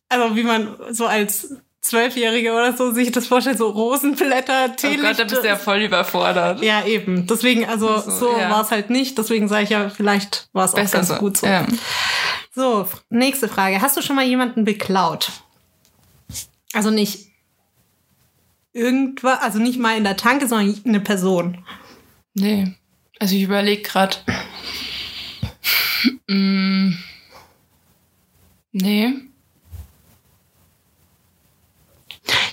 [0.08, 5.04] also wie man so als Zwölfjährige oder so sich das vorstellt, so Rosenblätter, Oh Teelichte.
[5.08, 6.62] Gott, da bist du ja voll überfordert.
[6.62, 7.26] Ja, eben.
[7.28, 8.50] Deswegen, also So, so ja.
[8.52, 9.18] war es halt nicht.
[9.18, 11.16] Deswegen sage ich ja, vielleicht war es auch Besser ganz so.
[11.16, 11.48] gut so.
[11.48, 11.66] Ja.
[12.54, 13.82] So, nächste Frage.
[13.82, 15.32] Hast du schon mal jemanden beklaut?
[16.74, 17.28] Also nicht
[18.74, 21.66] irgendwas, also nicht mal in der Tanke, sondern eine Person.
[22.36, 22.76] Nee.
[23.20, 24.18] Also ich überlege gerade.
[26.28, 26.94] Mm.
[28.72, 29.14] Nee.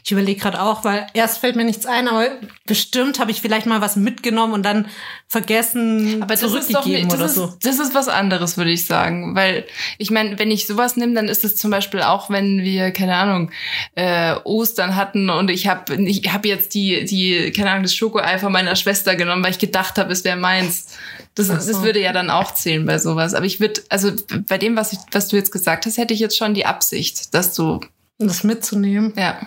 [0.09, 2.31] Ich überlege gerade auch, weil erst fällt mir nichts ein, aber
[2.65, 4.87] bestimmt habe ich vielleicht mal was mitgenommen und dann
[5.27, 7.55] vergessen Aber das ist doch zurückgegeben nicht, das oder ist, so.
[7.61, 9.37] das ist was anderes, würde ich sagen.
[9.37, 9.67] Weil
[9.99, 13.17] ich meine, wenn ich sowas nehme, dann ist es zum Beispiel auch, wenn wir, keine
[13.17, 13.51] Ahnung,
[13.97, 18.39] äh, Ostern hatten und ich habe ich hab jetzt die, die, keine Ahnung, das Schokoei
[18.39, 20.97] von meiner Schwester genommen, weil ich gedacht habe, es wäre meins.
[21.35, 21.53] Das, so.
[21.53, 23.35] das würde ja dann auch zählen bei sowas.
[23.35, 24.13] Aber ich würde, also
[24.49, 27.35] bei dem, was, ich, was du jetzt gesagt hast, hätte ich jetzt schon die Absicht,
[27.35, 27.81] dass du,
[28.17, 29.13] Das mitzunehmen.
[29.19, 29.39] ja.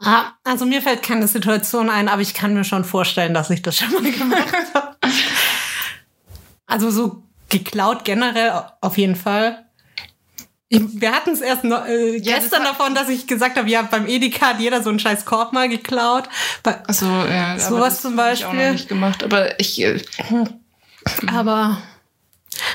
[0.00, 3.62] Ah, also mir fällt keine Situation ein, aber ich kann mir schon vorstellen, dass ich
[3.62, 4.96] das schon mal gemacht habe.
[6.66, 9.64] Also so geklaut generell auf jeden Fall.
[10.70, 13.56] Ich, wir hatten es erst noch, äh, Ja, das gestern hat- davon, dass ich gesagt
[13.56, 16.28] habe, ja, beim Edeka hat jeder so einen scheiß Korb mal geklaut.
[16.62, 18.66] Bei, Also, ja, aber Sowas das zum hab Ich auch Beispiel.
[18.66, 19.24] noch nicht gemacht.
[19.24, 19.98] Aber ich, äh,
[21.26, 21.78] aber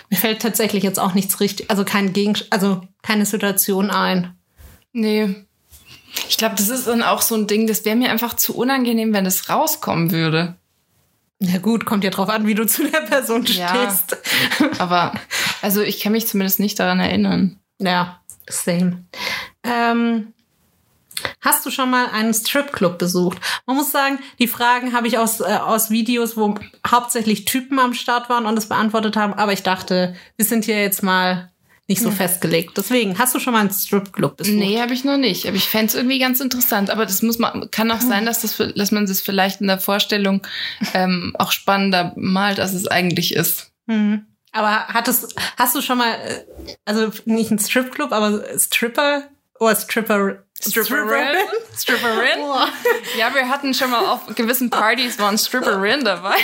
[0.10, 4.36] mir fällt tatsächlich jetzt auch nichts richtig, also kein Gegen, also keine Situation ein.
[4.92, 5.46] Nee.
[6.30, 9.14] Ich glaube, das ist dann auch so ein Ding, das wäre mir einfach zu unangenehm,
[9.14, 10.56] wenn das rauskommen würde.
[11.40, 13.68] Na gut, kommt ja drauf an, wie du zu der Person Ja.
[13.70, 14.18] stehst.
[14.80, 15.14] Aber,
[15.62, 17.60] also ich kann mich zumindest nicht daran erinnern.
[17.80, 19.04] Ja, same.
[19.64, 20.34] Ähm,
[21.42, 23.40] hast du schon mal einen Stripclub besucht?
[23.66, 26.56] Man muss sagen, die Fragen habe ich aus, äh, aus Videos, wo
[26.88, 29.34] hauptsächlich Typen am Start waren und es beantwortet haben.
[29.34, 31.52] Aber ich dachte, wir sind hier jetzt mal
[31.94, 32.78] nicht so festgelegt.
[32.78, 34.56] Deswegen, hast du schon mal einen Stripclub besucht?
[34.56, 35.48] Nee, habe ich noch nicht.
[35.48, 36.90] Aber ich fände es irgendwie ganz interessant.
[36.90, 39.80] Aber das muss man, kann auch sein, dass, das, dass man das vielleicht in der
[39.80, 40.42] Vorstellung
[40.94, 43.72] ähm, auch spannender malt, als es eigentlich ist.
[43.88, 44.26] Hm.
[44.52, 46.46] Aber hattest, hast du schon mal, äh,
[46.86, 50.40] also nicht einen Stripclub, aber Stripper oder Stripper?
[50.62, 51.28] Stripperin?
[51.78, 52.40] Stripperin?
[52.40, 52.70] Boah.
[53.18, 56.36] Ja, wir hatten schon mal auf gewissen Partys waren Stripperin dabei.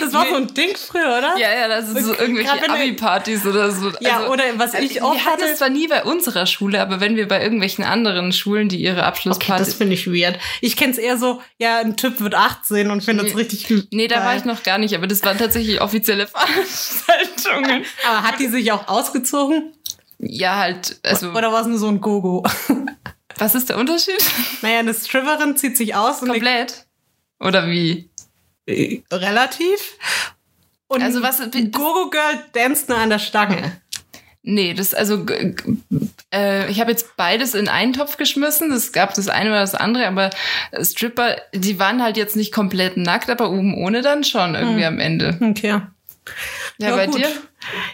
[0.00, 1.34] Das war so ein Ding früher, oder?
[1.38, 3.90] Ja, ja, das ist so irgendwelche Abi-Partys oder so.
[4.00, 6.78] Ja, Also, oder was ich oft wir hatten hatte- es zwar nie bei unserer Schule,
[6.80, 9.64] aber wenn wir bei irgendwelchen anderen Schulen, die ihre Okay, Abschlussparty...
[9.64, 10.38] das finde ich weird.
[10.60, 13.40] Ich kenn's eher so, ja, ein Typ wird 18 und findet es Nee.
[13.40, 16.26] richtig nee, da war ich noch gar nicht, aber das waren tatsächlich offizielle
[17.06, 17.84] Veranstaltungen.
[18.06, 19.72] Aber hat die sich auch ausgezogen?
[20.18, 22.42] Ja, halt, also, Oder war es nur so ein Gogo?
[23.38, 24.22] was ist der Unterschied?
[24.62, 26.86] naja, eine Stripperin zieht sich aus und Komplett?
[27.40, 28.10] Oder wie?
[28.66, 29.78] äh, relativ.
[30.88, 33.80] Und Also was- ein Gogo-Girl danst nur an der Stange.
[34.42, 35.26] Nee, das also
[36.32, 38.70] äh, ich habe jetzt beides in einen Topf geschmissen.
[38.72, 40.30] Es gab das eine oder das andere, aber
[40.80, 45.00] Stripper, die waren halt jetzt nicht komplett nackt, aber oben ohne dann schon irgendwie am
[45.00, 45.36] Ende.
[45.40, 45.80] Okay.
[46.78, 47.16] Ja, Ja, bei gut.
[47.18, 47.30] dir?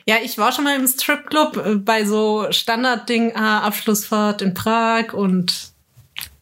[0.06, 5.12] Ja, ich war schon mal im Stripclub äh, bei so Standardding, ah, Abschlussfahrt in Prag
[5.12, 5.72] und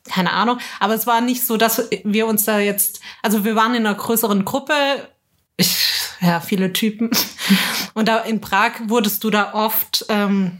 [0.09, 0.59] keine Ahnung.
[0.81, 3.94] Aber es war nicht so, dass wir uns da jetzt, also wir waren in einer
[3.94, 4.72] größeren Gruppe.
[5.57, 5.76] Ich,
[6.20, 7.11] ja, viele Typen.
[7.94, 10.59] Und da in Prag wurdest du da oft, ähm,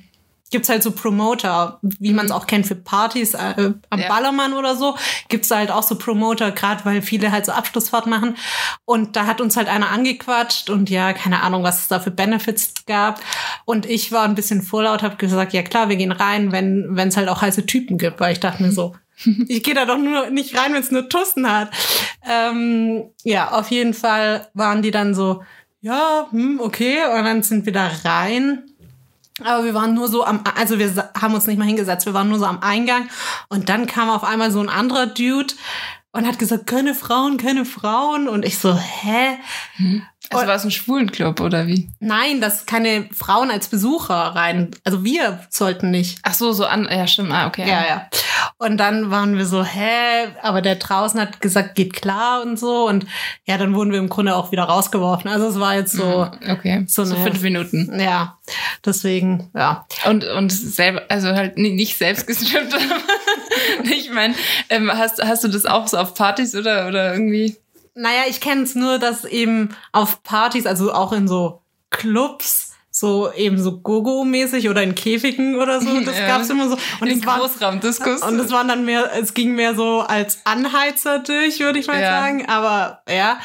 [0.51, 4.09] gibt's halt so Promoter, wie man es auch kennt für Partys äh, am Ja.
[4.09, 4.97] Ballermann oder so,
[5.29, 8.37] gibt's halt auch so Promoter, gerade weil viele halt so Abschlussfahrt machen.
[8.85, 12.11] Und da hat uns halt einer angequatscht und ja, keine Ahnung, was es da für
[12.11, 13.21] Benefits gab.
[13.65, 17.09] Und ich war ein bisschen vorlaut, habe gesagt, ja klar, wir gehen rein, wenn wenn
[17.09, 18.95] es halt auch heiße Typen gibt, weil ich dachte mir so,
[19.49, 21.71] ich gehe da doch nur nicht rein, wenn es nur Tussen hat.
[22.29, 25.43] Ähm, ja, auf jeden Fall waren die dann so,
[25.83, 28.65] ja, hm, okay, und dann sind wir da rein.
[29.45, 32.29] Aber wir waren nur so am, also wir haben uns nicht mal hingesetzt, wir waren
[32.29, 33.09] nur so am Eingang.
[33.49, 35.55] Und dann kam auf einmal so ein anderer Dude
[36.13, 38.29] und hat gesagt, keine Frauen, keine Frauen.
[38.29, 39.39] Und ich so, hä?
[40.33, 41.91] Also war es ein Schwulenclub oder wie?
[41.99, 44.71] Nein, dass keine Frauen als Besucher rein.
[44.85, 46.19] Also wir sollten nicht.
[46.23, 46.89] Ach so, so an.
[46.91, 47.33] Ja, stimmt.
[47.33, 47.69] Ah, okay.
[47.69, 48.07] Ja, ja.
[48.59, 50.29] Und dann waren wir so, hä?
[50.43, 52.87] Aber der draußen hat gesagt, geht klar und so.
[52.89, 53.07] Und
[53.47, 55.31] ja, dann wurden wir im Grunde auch wieder rausgeworfen.
[55.31, 56.85] Also es war jetzt so, Okay.
[56.87, 57.99] So So, eine- fünf Minuten.
[58.01, 58.39] ja.
[58.85, 59.85] Deswegen, ja.
[60.07, 62.79] Und, und selber, also halt ni- nicht selbst aber
[63.85, 64.35] ich meine,
[64.69, 67.57] ähm, hast, hast du das auch so auf Partys oder, oder irgendwie?
[68.01, 71.61] Naja, ich kenne es nur, dass eben auf Partys, also auch in so
[71.91, 76.27] Clubs, so eben so Gogo-mäßig oder in Käfigen oder so, das Ja.
[76.27, 76.79] gab's immer so.
[77.01, 78.23] Und war, Großraumdiskus.
[78.23, 82.01] Und es waren dann mehr, es ging mehr so als Anheizer durch, würde ich mal
[82.01, 82.21] Ja.
[82.23, 82.49] sagen.
[82.49, 83.39] Aber ja.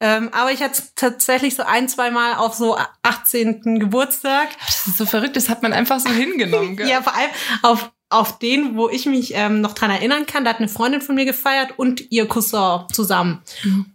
[0.00, 3.80] Ähm, aber ich hatte tatsächlich so ein, zwei Mal auf so 18.
[3.80, 4.48] Geburtstag.
[4.66, 6.76] das ist so verrückt, das hat man einfach so hingenommen.
[6.76, 6.88] Gell?
[6.88, 7.30] Ja, vor allem
[7.62, 11.00] auf, auf den, wo ich mich ähm, noch dran erinnern kann, da hat eine Freundin
[11.00, 13.42] von mir gefeiert und ihr Cousin zusammen.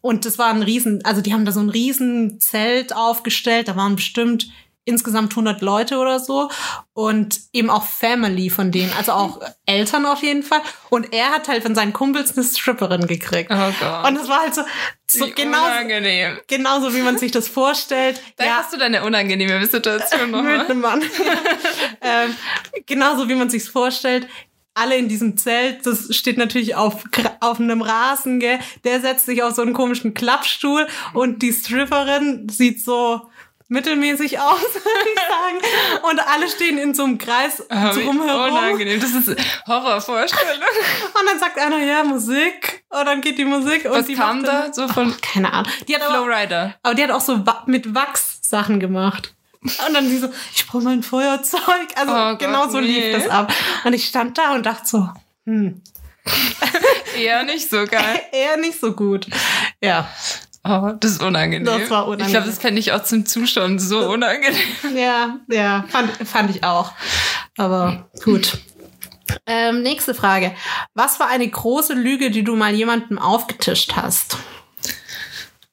[0.01, 3.75] Und das war ein riesen, also die haben da so ein riesen Zelt aufgestellt, da
[3.75, 4.49] waren bestimmt
[4.89, 6.49] insgesamt 100 Leute oder so
[6.93, 10.61] und eben auch Family von denen, also auch Eltern auf jeden Fall.
[10.89, 13.49] Und er hat halt von seinen Kumpels eine Stripperin gekriegt.
[13.53, 14.07] Oh Gott.
[14.07, 14.63] Und es war halt so,
[15.09, 16.39] so Wie genau, unangenehm.
[16.47, 18.21] genauso, wie man sich das vorstellt.
[18.35, 20.59] Da hast du deine unangenehme Situation mit nochmal.
[20.65, 21.01] einem Mann.
[22.01, 22.35] ähm,
[22.85, 24.27] genauso wie man sich's vorstellt.
[24.75, 27.03] alle in diesem Zelt, das steht natürlich auf,
[27.41, 28.59] auf einem Rasen, gell?
[28.85, 33.28] Der setzt sich auf so einen komischen Klappstuhl und die Stripperin sieht so
[33.69, 36.03] mittelmäßig aus, würde ich sagen.
[36.09, 38.51] Und alle stehen in so einem Kreis Ah, wie drumherum.
[38.51, 38.99] Unangenehm.
[38.99, 39.35] Das ist
[39.67, 40.61] Horrorvorstellung.
[41.19, 42.83] Und dann sagt einer, ja, Musik.
[42.89, 43.85] Und dann geht die Musik.
[43.85, 44.73] und Was die kam da?
[44.73, 45.71] So von Keine Ahnung.
[45.87, 46.75] Die hat aber, Flowrider.
[46.83, 49.33] aber die hat auch so mit Wachs Sachen gemacht.
[49.61, 51.61] Und dann die so, ich brauche mein Feuerzeug.
[51.95, 53.11] Also Oh Gott, genau so lief nee.
[53.13, 53.53] das ab.
[53.83, 55.09] Und ich stand da und dachte so,
[55.45, 55.81] hm,
[57.17, 58.21] Eher nicht so geil.
[58.31, 59.27] eher nicht so gut.
[59.81, 60.07] Ja,
[60.63, 61.65] Oh, das ist unangenehm.
[61.65, 62.27] Das war unangenehm.
[62.27, 64.59] Ich glaube, das fände ich auch zum Zuschauen so unangenehm.
[64.95, 66.91] ja, ja, fand, fand ich auch.
[67.57, 68.57] Aber gut.
[69.45, 70.53] Ähm, nächste Frage.
[70.93, 74.37] Was war eine große Lüge, die du mal jemandem aufgetischt hast?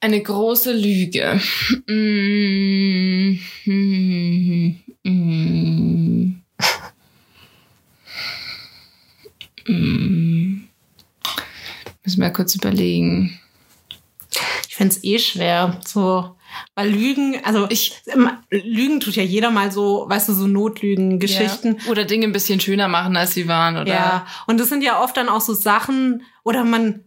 [0.01, 1.41] Eine große Lüge.
[1.87, 6.43] Mm, mm, mm,
[9.67, 10.69] mm.
[12.05, 13.41] Müssen wir kurz überlegen.
[14.77, 15.81] Ich find's eh schwer.
[15.87, 16.37] So,
[16.75, 21.19] weil Lügen, also Ich- ähm, Lügen tut ja jeder mal so, weißt du, so Notlügen,
[21.19, 21.79] Geschichten.
[21.83, 21.91] Ja.
[21.91, 23.79] Oder Dinge ein bisschen schöner machen, als sie waren.
[23.79, 27.01] Oder Ja, und das sind ja oft dann auch so Sachen, oder man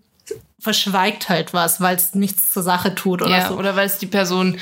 [0.60, 3.56] verschweigt halt was, weil es nichts zur Sache tut oder ja, so.
[3.56, 4.58] oder weil es die Person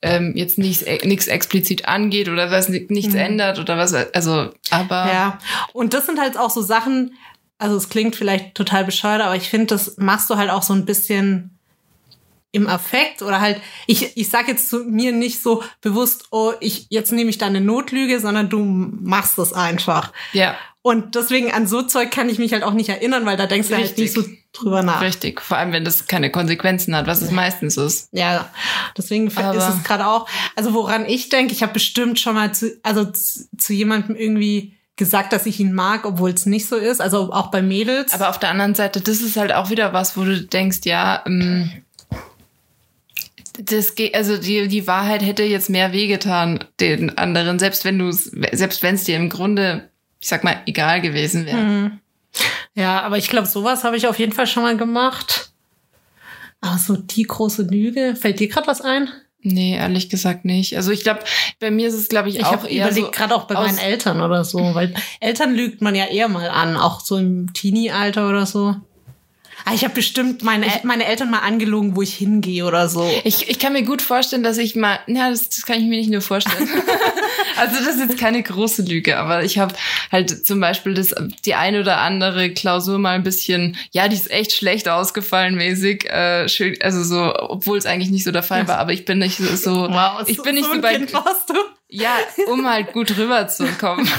[0.00, 3.92] ähm, jetzt nichts nichts explizit angeht oder weil es ni- nichts ändert oder was.
[3.92, 5.10] Also, aber Mhm.
[5.10, 5.38] Ja,
[5.72, 7.14] und das sind halt auch so Sachen,
[7.58, 10.72] also es klingt vielleicht total bescheuert, aber ich finde, das machst du halt auch so
[10.74, 11.58] ein bisschen
[12.52, 16.86] im Affekt oder halt, ich, ich sag jetzt zu mir nicht so bewusst, oh, ich,
[16.90, 20.12] jetzt nehme ich da eine Notlüge, sondern du machst es einfach.
[20.34, 23.46] ja, Und deswegen an so Zeug kann ich mich halt auch nicht erinnern, weil da
[23.46, 24.04] denkst du halt Richtig.
[24.04, 25.00] nicht so drüber nach.
[25.00, 25.40] richtig.
[25.40, 28.08] Vor allem, wenn das keine Konsequenzen hat, was es meistens ist.
[28.12, 28.50] Ja,
[28.98, 32.52] deswegen ist Aber- es gerade auch, also woran ich denke, ich habe bestimmt schon mal
[32.52, 36.76] zu, also zu, zu jemandem irgendwie gesagt, dass ich ihn mag, obwohl es nicht so
[36.76, 38.12] ist, also auch bei Mädels.
[38.12, 41.22] Aber auf der anderen Seite, das ist halt auch wieder was, wo du denkst, ja,
[41.24, 41.72] ähm,
[43.58, 48.10] das geht, also die, die Wahrheit hätte jetzt mehr wehgetan den anderen, selbst wenn du
[48.12, 51.58] selbst wenn es dir im Grunde, ich sag mal, egal gewesen wäre.
[51.58, 51.98] Mhm.
[52.74, 55.50] Ja, aber ich glaube, sowas habe ich auf jeden Fall schon mal gemacht.
[56.60, 59.10] Aber so die große Lüge, fällt dir gerade was ein?
[59.44, 60.76] Nee, ehrlich gesagt nicht.
[60.76, 61.20] Also ich glaube,
[61.58, 63.54] bei mir ist es, glaube ich, Ich auch habe eher so überlegt, gerade auch bei
[63.54, 67.52] meinen Eltern oder so, weil Eltern lügt man ja eher mal an, auch so im
[67.52, 68.76] Teenie-Alter oder so.
[69.64, 73.08] Ah, ich habe bestimmt meine, El meine Eltern mal angelogen, wo ich hingehe oder so.
[73.24, 75.98] Ich, ich kann mir gut vorstellen, dass ich mal, ja, das, das kann ich mir
[75.98, 76.68] nicht nur vorstellen.
[77.56, 79.74] also das ist jetzt keine große Lüge, aber ich habe
[80.10, 84.30] halt zum Beispiel das, die eine oder andere Klausur mal ein bisschen, ja, die ist
[84.30, 88.66] echt schlecht ausgefallen mäßig, äh, schön, also so, obwohl es eigentlich nicht so der Fall
[88.68, 89.88] war, aber ich bin nicht so, so
[90.26, 91.54] ich bin nicht so, ein bei, Kind warst du.
[91.92, 92.10] Ja,
[92.50, 94.08] um halt gut rüberzukommen.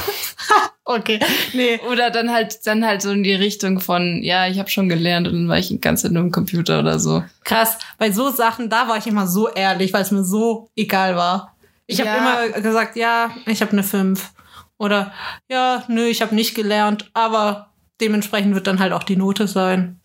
[0.86, 1.18] Okay,
[1.54, 1.80] nee.
[1.90, 5.30] oder dann halt, dann halt so in die Richtung von, ja, ich habe schon gelernt
[5.30, 7.24] und dann war ich die ganze Zeit nur im Computer oder so.
[7.46, 11.16] Krass, bei so Sachen, da war ich immer so ehrlich, weil es mir so egal
[11.16, 11.56] war.
[11.88, 12.44] Ich habe Ja.
[12.44, 14.32] immer gesagt, ja, ich habe eine 5.
[14.78, 15.14] Oder
[15.48, 17.70] ja, nö, ich habe nicht gelernt, aber
[18.02, 20.02] dementsprechend wird dann halt auch die Note sein.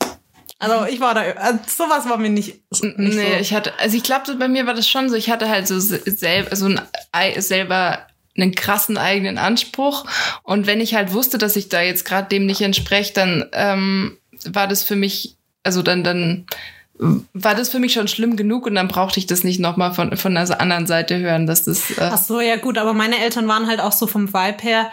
[0.61, 3.41] Also ich war da, also sowas war mir nicht, nicht nee, so.
[3.41, 5.79] ich hatte, also ich glaube, bei mir war das schon so, ich hatte halt so
[5.79, 6.81] selber, so ein,
[7.13, 8.01] ei- selber
[8.37, 10.05] einen krassen eigenen Anspruch.
[10.43, 14.17] Und wenn ich halt wusste, dass ich da jetzt gerade dem nicht entspreche, dann ähm,
[14.47, 16.47] war das für mich, also dann, dann
[17.33, 20.17] war das für mich schon schlimm genug und dann brauchte ich das nicht nochmal von,
[20.17, 21.91] von der anderen Seite hören, dass das.
[21.93, 24.91] Äh, Ach so, ja gut, aber meine Eltern waren halt auch so vom Vibe her.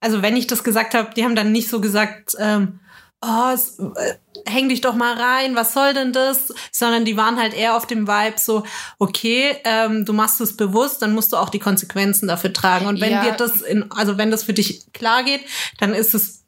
[0.00, 2.78] Also wenn ich das gesagt habe, die haben dann nicht so gesagt, ähm,
[3.20, 4.14] oh, es, äh,
[4.46, 6.54] häng dich doch mal rein, was soll denn das?
[6.70, 8.64] Sondern die waren halt eher auf dem Vibe so,
[8.98, 12.86] okay, ähm, du machst es bewusst, dann musst du auch die Konsequenzen dafür tragen.
[12.86, 13.22] Und wenn Ja.
[13.22, 15.40] dir das in, also wenn das für dich klar geht,
[15.78, 16.44] dann ist es,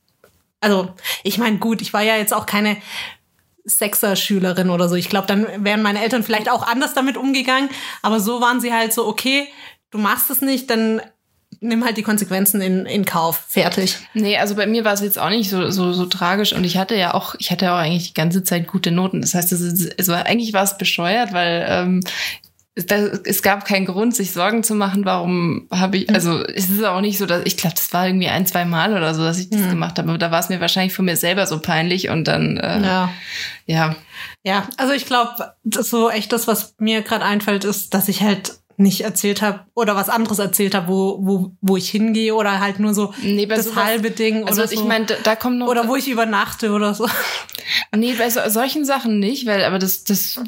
[0.60, 2.76] also ich meine, gut, ich war ja jetzt auch keine
[3.64, 4.94] Sechser-Schülerin oder so.
[4.94, 7.68] Ich glaube, dann wären meine Eltern vielleicht auch anders damit umgegangen.
[8.02, 9.48] Aber so waren sie halt so, okay,
[9.90, 11.02] du machst es nicht, dann
[11.60, 13.44] nimm halt die Konsequenzen in, in Kauf.
[13.48, 13.98] Fertig.
[14.14, 16.76] Nee, also bei mir war es jetzt auch nicht so, so, so tragisch und ich
[16.78, 19.20] hatte ja auch, ich hatte ja auch eigentlich die ganze Zeit gute Noten.
[19.20, 22.00] Das heißt, es, es war, eigentlich war es bescheuert, weil ähm,
[22.74, 26.70] es, da, es gab keinen Grund, sich Sorgen zu machen, warum habe ich, also es
[26.70, 29.22] ist auch nicht so, dass ich glaube, das war irgendwie ein, zwei Mal oder so,
[29.22, 30.08] dass ich das gemacht habe.
[30.08, 33.10] Aber da war es mir wahrscheinlich von mir selber so peinlich und dann, äh, ja.
[33.66, 33.96] Ja.
[34.44, 38.54] Ja, also ich glaube, so echt das, was mir gerade einfällt, ist, dass ich halt
[38.80, 42.80] nicht erzählt habe oder was anderes erzählt habe, wo, wo, wo ich hingehe oder halt
[42.80, 44.74] nur so Nee, das sowas- halbe Ding Also oder so.
[44.74, 47.06] ich meine, da, kommt noch oder wo ich übernachte oder so.
[47.94, 50.40] Nee, bei so, solchen Sachen nicht, weil aber das, das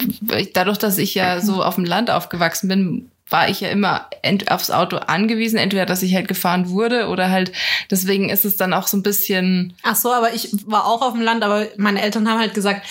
[0.54, 4.06] dadurch, dass ich ja so auf dem Land aufgewachsen bin, war ich ja immer
[4.48, 7.52] aufs Auto angewiesen, entweder dass ich halt gefahren wurde oder halt
[7.90, 9.74] deswegen ist es dann auch so ein bisschen.
[9.82, 12.84] Ach so, aber ich war auch auf dem Land, aber meine Eltern haben halt gesagt,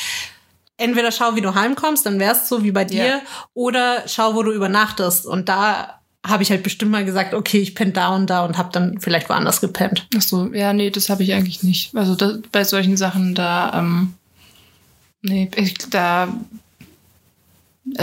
[0.81, 3.21] entweder schau, wie du heimkommst, dann wär's so wie bei dir, Ja.
[3.53, 5.25] oder schau, wo du übernachtest.
[5.25, 8.57] Und da habe ich halt bestimmt mal gesagt, okay, ich penne da und da und
[8.57, 10.07] habe dann vielleicht woanders gepennt.
[10.15, 11.95] Ach so, ja, nee, das habe ich eigentlich nicht.
[11.95, 14.13] Also das, bei solchen Sachen da, ähm,
[15.23, 16.27] nee, ich, da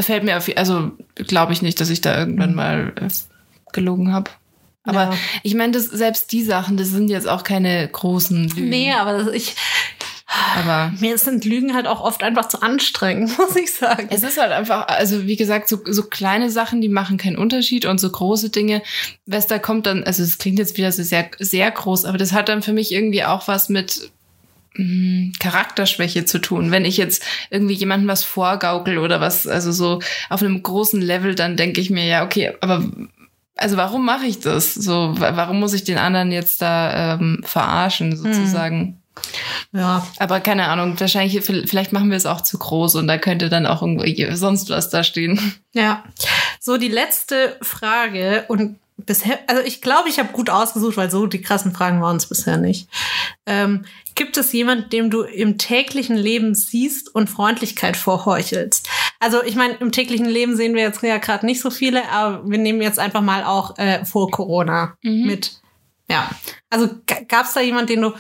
[0.01, 3.09] fällt mir auf, also glaube ich nicht, dass ich da irgendwann mal äh,
[3.73, 4.31] gelogen habe.
[4.85, 5.15] Aber Ja.
[5.43, 8.69] ich meine, das selbst die Sachen, das sind jetzt auch keine großen Lügen.
[8.71, 9.55] Nee, aber das, ich,
[10.57, 14.09] aber mir sind Lügen halt auch oft einfach zu anstrengend, muss ich sagen.
[14.11, 17.87] Es ist halt einfach, also wie gesagt, so, so kleine Sachen, die machen keinen Unterschied
[17.87, 18.83] und so große Dinge,
[19.27, 22.33] was da kommt dann, also es klingt jetzt wieder so sehr, sehr groß, aber das
[22.33, 24.11] hat dann für mich irgendwie auch was mit
[24.75, 26.71] mh, Charakterschwäche zu tun.
[26.71, 31.35] Wenn ich jetzt irgendwie jemandem was vorgaukel oder was, also so auf einem großen Level,
[31.35, 32.85] dann denke ich mir, ja, okay, aber
[33.57, 34.73] also warum mache ich das?
[34.75, 38.98] So, wa- warum muss ich den anderen jetzt da ähm, verarschen, sozusagen?
[39.73, 43.49] Ja, Aber keine Ahnung, wahrscheinlich, vielleicht machen wir es auch zu groß und da könnte
[43.49, 45.55] dann auch irgendwie sonst was da stehen.
[45.73, 46.05] ja.
[46.61, 51.27] So, die letzte Frage und bisher, also ich glaube, ich habe gut ausgesucht, weil so
[51.27, 52.89] die krassen Fragen waren es bisher nicht.
[53.47, 58.89] Ähm, gibt es jemanden, dem du im täglichen Leben siehst und Freundlichkeit vorheuchelst?
[59.21, 62.49] Also ich meine, im täglichen Leben sehen wir jetzt ja gerade nicht so viele, aber
[62.49, 65.61] wir nehmen jetzt einfach mal auch äh, vor Corona mit.
[66.11, 66.31] Ja,
[66.71, 66.89] also
[67.29, 68.13] gab es da jemanden, den du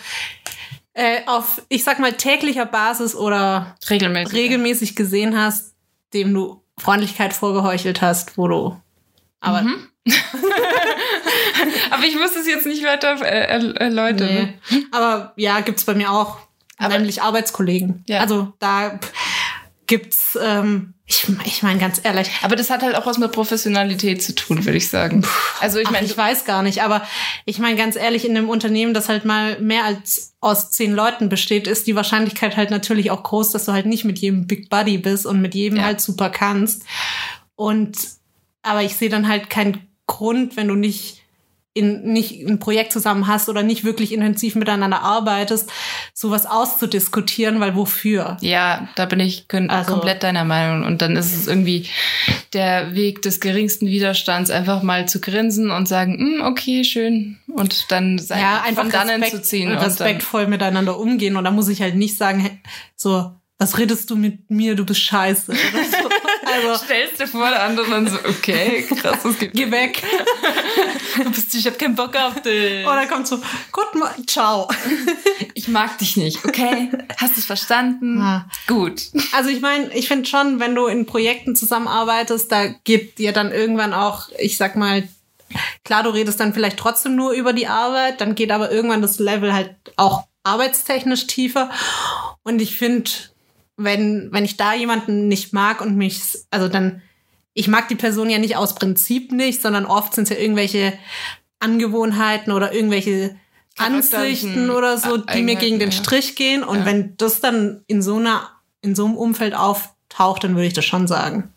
[0.98, 4.34] äh, auf, ich sag mal, täglicher Basis oder Regelmäßig.
[4.34, 5.74] regelmäßig gesehen hast,
[6.12, 8.76] dem du Freundlichkeit vorgeheuchelt hast, wo du
[9.40, 9.64] aber
[11.90, 14.28] Aber ich muss es jetzt nicht weiter äh, er- erläutern.
[14.70, 14.84] nee.
[14.92, 16.38] aber ja, gibt's bei mir auch,
[16.78, 18.04] Aber- nämlich Arbeitskollegen.
[18.08, 18.20] Ja.
[18.20, 18.98] Also da
[19.88, 24.22] gibt's ähm, ich, ich meine ganz ehrlich, Aber das hat halt auch was mit Professionalität
[24.22, 25.24] zu tun, würde ich sagen.
[25.60, 27.02] Also ich meine, ich weiß gar nicht, aber
[27.46, 31.30] ich meine ganz ehrlich, in einem Unternehmen, das halt mal mehr als aus zehn Leuten
[31.30, 34.68] besteht, ist die Wahrscheinlichkeit halt natürlich auch groß, dass du halt nicht mit jedem Big
[34.68, 35.84] Buddy bist und mit jedem Ja.
[35.84, 36.84] halt super kannst.
[37.56, 37.96] Und
[38.62, 41.17] aber ich sehe dann halt keinen Grund, wenn du nicht
[41.78, 45.70] in, nicht ein Projekt zusammen hast oder nicht wirklich intensiv miteinander arbeitest,
[46.12, 48.36] sowas auszudiskutieren, weil wofür?
[48.40, 50.84] ja, da bin ich Also- komplett deiner Meinung.
[50.84, 51.86] Und dann ist es irgendwie
[52.52, 57.38] der Weg des geringsten Widerstands, einfach mal zu grinsen und sagen, "Hm, okay, schön.
[57.46, 59.70] Und dann sein, ja, einfach von dannen Respekt, zu ziehen.
[59.70, 61.36] und respektvoll miteinander umgehen.
[61.36, 62.58] Und da muss ich halt nicht sagen, hey,
[62.96, 65.52] so, was redest du mit mir, du bist scheiße.
[66.66, 70.02] Also, stellst du vor der anderen dann so, okay, krass, das gibt geh weg.
[71.22, 72.86] Du bist, ich hab keinen Bock auf dich.
[72.86, 73.38] Oder kommt so,
[73.72, 74.68] gut, ma- ciao.
[75.54, 76.88] Ich mag dich nicht, okay?
[77.16, 78.18] Hast du es verstanden?
[78.20, 78.46] Ja.
[78.68, 79.02] Gut.
[79.32, 83.50] Also ich meine, ich finde schon, wenn du in Projekten zusammenarbeitest, da geht dir dann
[83.50, 85.08] irgendwann auch, ich sag mal,
[85.84, 89.18] klar, du redest dann vielleicht trotzdem nur über die Arbeit, dann geht aber irgendwann das
[89.18, 91.70] Level halt auch arbeitstechnisch tiefer.
[92.44, 93.10] Und ich finde,
[93.78, 97.00] wenn, wenn ich da jemanden nicht mag und mich, also dann,
[97.54, 100.92] ich mag die Person ja nicht aus Prinzip nicht, sondern oft sind es ja irgendwelche
[101.60, 103.36] Angewohnheiten oder irgendwelche
[103.78, 105.92] Ansichten oder so, die mir gegen den.
[105.92, 106.64] Strich gehen.
[106.64, 106.86] Und Ja.
[106.86, 108.50] wenn das dann in so einer,
[108.82, 111.52] in so einem Umfeld auftaucht, dann würde ich das schon sagen.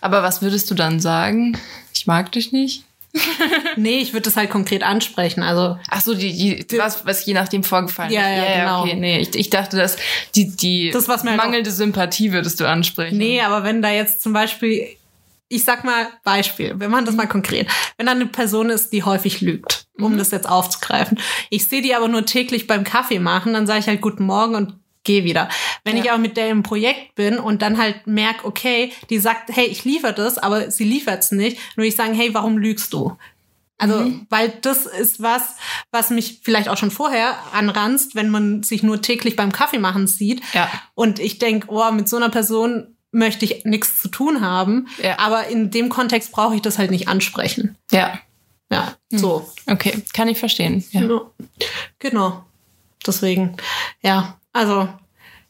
[0.00, 1.58] Aber was würdest du dann sagen?
[1.94, 2.84] Ich mag dich nicht.
[3.76, 5.42] Nee, ich würde das halt konkret ansprechen.
[5.42, 8.36] Also, Ach so, die, die, was, was je nachdem vorgefallen Ja, ist.
[8.38, 8.82] ja, genau.
[8.82, 9.96] Okay, nee, ich, ich dachte, dass
[10.34, 13.18] die, die Das, was mir halt mangelnde Sympathie würdest du ansprechen.
[13.18, 14.86] nee, aber wenn da jetzt zum Beispiel,
[15.48, 17.68] ich sag mal Beispiel, wir machen das mal konkret.
[17.96, 21.18] Wenn da eine Person ist, die häufig lügt, um das jetzt aufzugreifen.
[21.50, 24.54] Ich sehe die aber nur täglich beim Kaffee machen, dann sage ich halt guten Morgen
[24.54, 25.48] und gehe wieder.
[25.84, 26.02] Wenn Ja.
[26.04, 29.66] ich aber mit der im Projekt bin und dann halt merk, okay, die sagt, hey,
[29.66, 33.16] ich liefere das, aber sie liefert's nicht, nur ich sagen, hey, warum lügst du?
[33.78, 35.56] Also, weil das ist was,
[35.90, 40.06] was mich vielleicht auch schon vorher anranzt, wenn man sich nur täglich beim Kaffee machen
[40.06, 40.40] sieht.
[40.54, 40.70] Ja.
[40.94, 44.86] Und ich denk, oh, mit so einer Person möchte ich nichts zu tun haben.
[45.02, 45.18] Ja.
[45.18, 47.76] Aber in dem Kontext brauche ich das halt nicht ansprechen.
[47.90, 48.20] Ja,
[48.70, 49.50] Ja, so.
[49.66, 50.84] okay, kann ich verstehen.
[50.92, 51.00] Ja.
[51.00, 51.20] Ja.
[51.98, 52.44] Genau.
[53.04, 53.56] Deswegen,
[54.00, 54.88] ja, also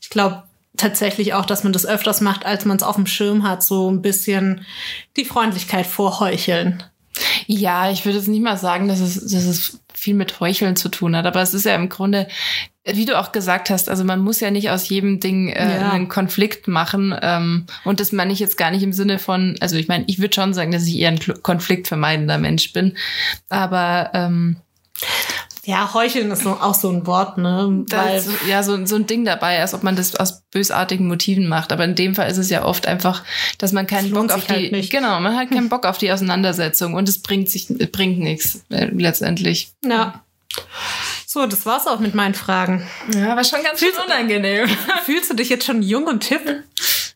[0.01, 0.43] ich glaube
[0.77, 3.91] tatsächlich auch, dass man das öfters macht, als man es auf dem Schirm hat, so
[3.91, 4.65] ein bisschen
[5.17, 6.83] die Freundlichkeit vorheucheln.
[7.47, 10.88] Ja, ich würde jetzt nicht mal sagen, dass es, dass es viel mit Heucheln zu
[10.88, 12.27] tun hat, aber es ist ja im Grunde,
[12.85, 15.90] wie du auch gesagt hast, also man muss ja nicht aus jedem Ding äh, Ja.
[15.92, 17.15] einen Konflikt machen.
[17.21, 20.19] Ähm, und das meine ich jetzt gar nicht im Sinne von, also ich meine, ich
[20.19, 22.96] würde schon sagen, dass ich eher ein konfliktvermeidender Mensch bin.
[23.48, 24.57] Aber ähm,
[25.65, 27.85] Ja, heucheln ist so, auch so ein Wort, ne?
[27.87, 30.42] da Weil, ist so, ja so, so ein Ding dabei, als ob man das aus
[30.50, 31.73] bösartigen Motiven macht.
[31.73, 33.23] Aber in dem Fall ist es ja oft einfach,
[33.58, 36.10] dass man keinen Bock auf sich die, halt genau, man hat keinen Bock auf die
[36.10, 39.73] Auseinandersetzung und es bringt sich, bringt nichts äh, letztendlich.
[39.85, 40.25] Ja.
[41.27, 42.87] So, das war's auch mit meinen Fragen.
[43.15, 44.69] Ja, war schon ganz schön unangenehm.
[45.04, 46.65] Fühlst du dich jetzt schon jung und hip?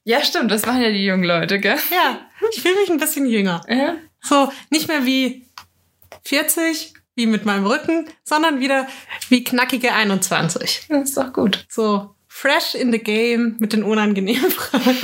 [0.05, 1.77] Ja, stimmt, das machen ja die jungen Leute, gell?
[1.91, 2.21] Ja,
[2.55, 3.61] ich fühle mich ein bisschen jünger.
[3.69, 3.97] Ja.
[4.23, 5.45] So, nicht mehr wie
[6.23, 8.87] 40, wie mit meinem Rücken, sondern wieder
[9.29, 10.87] wie knackige 21.
[10.89, 11.67] Das ist doch gut.
[11.69, 14.97] So, fresh in the game mit den unangenehmen Fragen.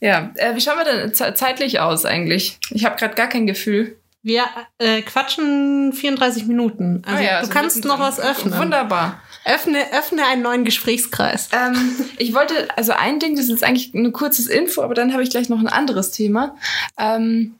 [0.00, 2.58] Ja, äh, wie schauen wir denn ze- zeitlich aus eigentlich?
[2.70, 3.96] Ich habe gerade gar kein Gefühl.
[4.22, 4.44] Wir
[4.78, 7.02] äh, quatschen 34 Minuten.
[7.04, 8.56] Also, Ah ja, du also kannst noch was öffnen.
[8.56, 9.20] Wunderbar.
[9.44, 11.50] Öffne, öffne einen neuen Gesprächskreis.
[11.52, 11.76] Ähm,
[12.16, 15.22] ich wollte, also ein Ding, das ist jetzt eigentlich ein kurzes Info, aber dann habe
[15.22, 16.56] ich gleich noch ein anderes Thema.
[16.98, 17.54] Ähm,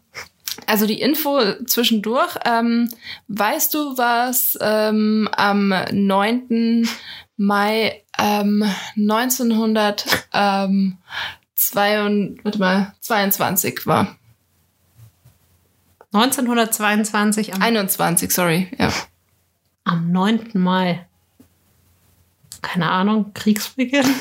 [0.66, 2.36] also die Info zwischendurch.
[2.44, 2.88] Ähm,
[3.28, 6.88] weißt du, was ähm, am 9.
[7.36, 8.64] Mai ähm,
[8.96, 10.98] 1900 ähm,
[11.55, 14.16] zwei und, warte mal, 22 war?
[16.12, 18.68] 1922 am, 21, sorry.
[18.78, 18.92] Ja.
[19.82, 20.50] am 9.
[20.55, 21.07] Mai.
[22.62, 24.05] Keine Ahnung, Kriegsbeginn?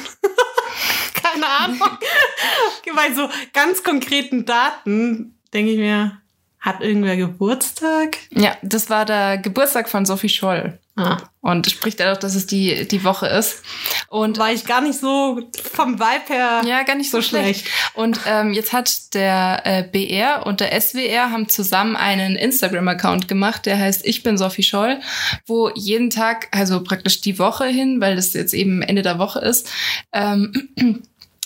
[1.14, 1.80] Keine Ahnung.
[2.96, 6.20] Bei so ganz konkreten Daten denke ich mir,
[6.64, 8.18] hat irgendwer Geburtstag?
[8.32, 10.80] ja, das war der Geburtstag von Sophie Scholl.
[10.96, 13.64] Ah, Und spricht dadurch, dass es die, die Woche ist.
[14.10, 15.42] Und war ich gar nicht so
[15.74, 16.62] vom Vibe her.
[16.68, 17.66] Ja, gar nicht so schlecht.
[17.96, 23.66] Und ähm, jetzt hat der äh, BR und der SWR haben zusammen einen Instagram-Account gemacht,
[23.66, 25.00] der heißt Ich bin Sophie Scholl,
[25.48, 29.40] wo jeden Tag, also praktisch die Woche hin, weil das jetzt eben Ende der Woche
[29.40, 29.72] ist,
[30.12, 30.70] ähm,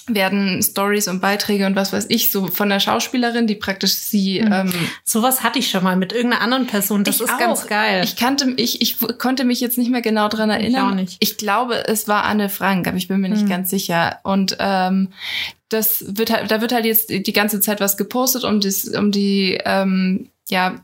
[0.07, 4.39] werden Stories und Beiträge und was weiß ich so von der Schauspielerin, die praktisch sie
[4.39, 7.03] ähm, Sowas hatte ich schon mal mit irgendeiner anderen Person.
[7.03, 7.37] Das Ich ist auch.
[7.37, 8.01] ganz geil.
[8.03, 10.91] Ich kannte, ich, ich konnte mich jetzt nicht mehr genau dran erinnern.
[10.91, 11.17] auch nicht.
[11.19, 13.49] Ich glaube, es war Anne Frank, aber ich bin mir nicht Hm.
[13.49, 14.19] ganz sicher.
[14.23, 15.09] Und ähm,
[15.69, 19.11] das wird halt, da wird halt jetzt die ganze Zeit was gepostet, um das, um
[19.11, 20.75] die, ähm, ja,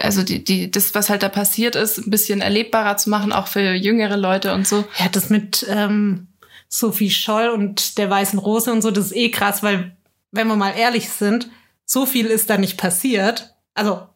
[0.00, 3.46] also die, die, das, was halt da passiert ist, ein bisschen erlebbarer zu machen, auch
[3.46, 4.84] für jüngere Leute und so.
[4.98, 6.26] Ja, das mit ähm,
[6.74, 9.94] Sophie Scholl und der Weißen Rose und so, das ist eh krass, weil,
[10.30, 11.50] wenn wir mal ehrlich sind,
[11.84, 13.54] so viel ist da nicht passiert.
[13.74, 14.06] Also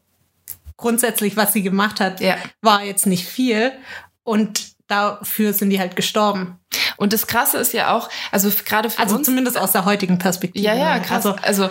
[0.78, 2.36] grundsätzlich, was sie gemacht hat, Ja.
[2.62, 3.72] war jetzt nicht viel.
[4.22, 6.59] Und dafür sind die halt gestorben.
[6.99, 9.26] Und das Krasse ist ja auch, also gerade für Also uns.
[9.26, 10.64] zumindest aus der heutigen Perspektive.
[10.64, 11.03] Ja, ja, ne?
[11.03, 11.26] krass.
[11.26, 11.70] Also, Also,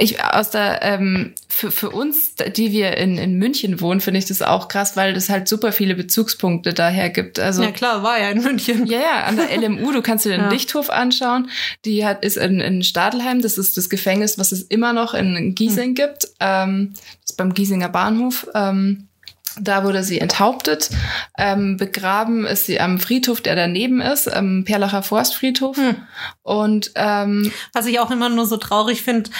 [0.00, 4.26] ich aus der ähm, für, für uns, die wir in, in München wohnen, finde ich
[4.26, 7.38] das auch krass, weil das halt super viele Bezugspunkte daher gibt.
[7.38, 8.86] Also ja klar, war ja in München.
[8.86, 10.50] ja, ja, an der LMU, du kannst dir den Ja.
[10.50, 11.50] Lichthof anschauen.
[11.84, 15.36] Die hat, ist in, in Stadelheim, das ist das Gefängnis, was es immer noch in
[15.36, 15.54] Hm.
[15.54, 16.28] Giesing gibt.
[16.40, 18.46] Ähm, das ist beim Giesinger Bahnhof.
[18.54, 19.08] Ähm,
[19.60, 20.90] da wurde sie enthauptet.
[21.38, 25.76] Ähm, begraben ist sie am Friedhof, der daneben ist, am Perlacher Forstfriedhof.
[25.76, 25.96] Hm.
[26.42, 29.30] Und ähm, Was ich auch immer nur so traurig finde,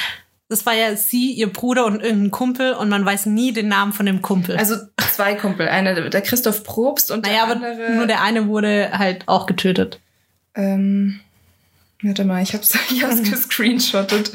[0.50, 3.92] das war ja sie, ihr Bruder und irgendein Kumpel und man weiß nie den Namen
[3.92, 4.56] von dem Kumpel.
[4.56, 7.90] also zwei Kumpel, einer der Christoph Probst und naja, der aber andere.
[7.92, 10.00] nur der eine wurde halt auch getötet.
[10.56, 11.20] ähm,
[12.02, 14.32] warte mal, ich hab's, ich hab's gescreenshottet.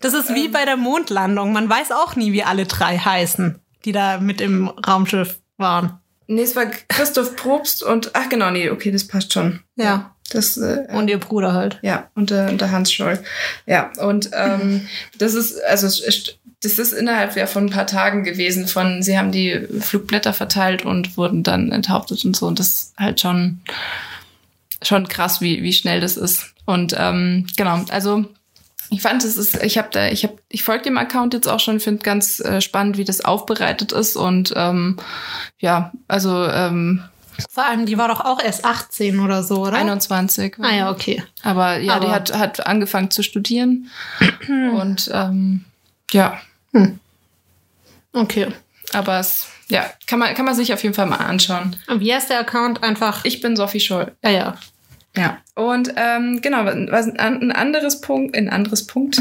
[0.00, 1.52] Das ist wie bei der Mondlandung.
[1.52, 5.98] Man weiß auch nie, wie alle drei heißen, die da mit im Raumschiff waren.
[6.26, 9.60] Nee, es war Christoph Probst und, ach genau, nee, okay, das passt schon.
[9.76, 10.10] Ja.
[10.30, 11.78] Das, äh, Und ihr Bruder halt.
[11.82, 13.22] ja, und der, und der Hans Scholl.
[13.66, 18.66] Ja, und ähm, das ist, also das ist innerhalb ja von ein paar Tagen gewesen
[18.66, 22.46] von, sie haben die Flugblätter verteilt und wurden dann enthauptet und so.
[22.46, 23.60] Und das ist halt schon,
[24.82, 26.54] schon krass, wie, wie schnell das ist.
[26.64, 28.24] Und ähm, genau, also
[28.94, 31.58] ich fand es ist, ich habe da, ich habe, ich folge dem Account jetzt auch
[31.60, 34.98] schon, finde ganz äh, spannend, wie das aufbereitet ist und ähm,
[35.58, 37.02] ja, also ähm,
[37.50, 39.72] Vor allem, die war doch auch erst 18 oder so, oder?
[39.76, 40.56] 21.
[40.60, 41.22] Ah ja, okay.
[41.42, 43.90] Aber ja, die Aber- hat, hat angefangen zu studieren.
[44.48, 45.64] und ähm,
[46.12, 46.38] ja,
[48.12, 48.48] Okay.
[48.92, 51.74] aber es ja, kann man, kann man sich auf jeden Fall mal anschauen.
[51.88, 52.82] Und wie heißt der Account?
[52.82, 53.24] Einfach.
[53.24, 54.12] Ich bin Sophie Scholl.
[54.22, 54.54] Ja, ja.
[55.16, 55.38] Ja.
[55.54, 59.20] Und ähm, genau, was ein, anderes Punkt, ein anderes Punkt.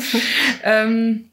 [0.62, 1.30] ähm,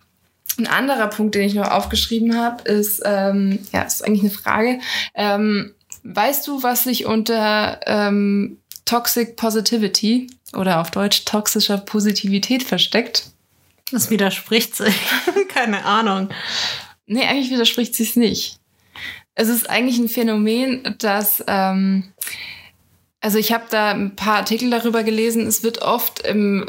[0.58, 4.80] ein anderer Punkt, den ich noch aufgeschrieben habe, ist, ähm, ja, ist eigentlich eine Frage.
[5.16, 5.74] Ähm,
[6.04, 13.32] weißt du, was sich unter ähm, Toxic Positivity oder auf Deutsch toxischer Positivität versteckt?
[13.92, 14.96] Das widerspricht sich.
[15.50, 16.30] Keine Ahnung.
[17.06, 18.58] Nee, eigentlich widerspricht sich's nicht.
[19.36, 22.12] Es ist eigentlich ein Phänomen, dass, ähm,
[23.22, 26.66] also ich habe da ein paar Artikel darüber gelesen, es wird oft im,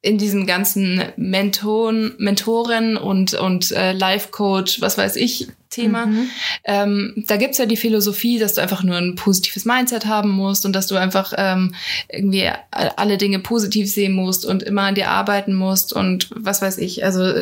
[0.00, 6.06] in diesem ganzen Mentoren, Mentoren und, und äh, Life-Coach, was weiß ich, Thema.
[6.06, 6.30] Mhm.
[6.64, 10.64] Ähm, da gibt's ja die Philosophie, dass du einfach nur ein positives Mindset haben musst
[10.64, 11.74] und dass du einfach ähm,
[12.08, 16.78] irgendwie alle Dinge positiv sehen musst und immer an dir arbeiten musst und was weiß
[16.78, 17.04] ich.
[17.04, 17.32] Also,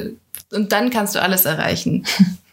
[0.50, 2.04] und dann kannst du alles erreichen.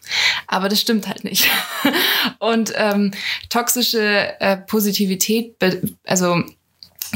[0.46, 1.48] Aber das stimmt halt nicht.
[2.38, 3.12] Und ähm,
[3.48, 5.56] toxische äh, Positivität,
[6.06, 6.42] also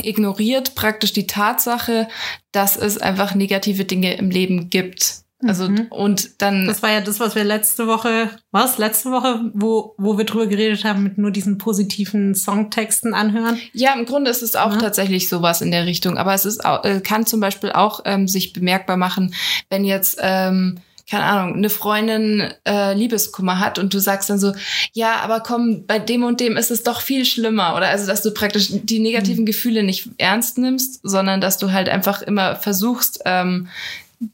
[0.02, 2.08] ignoriert praktisch die Tatsache,
[2.52, 5.24] dass es einfach negative Dinge im Leben gibt.
[5.46, 5.86] Also Mhm.
[5.90, 8.78] und dann Das war ja das, was wir letzte Woche, was?
[8.78, 13.58] Letzte Woche, wo, wo wir drüber geredet haben, mit nur diesen positiven Songtexten anhören.
[13.74, 14.78] Ja, im Grunde ist es auch Ja.
[14.80, 16.16] tatsächlich sowas in der Richtung.
[16.16, 19.34] Aber es ist auch, äh, kann zum Beispiel auch ähm, sich bemerkbar machen,
[19.68, 20.78] wenn jetzt, ähm,
[21.08, 24.54] keine Ahnung, eine Freundin äh, Liebeskummer hat und du sagst dann so,
[24.92, 27.76] ja, aber komm, bei dem und dem ist es doch viel schlimmer.
[27.76, 31.88] Oder also, dass du praktisch die negativen Gefühle nicht ernst nimmst, sondern dass du halt
[31.88, 33.68] einfach immer versuchst, ähm,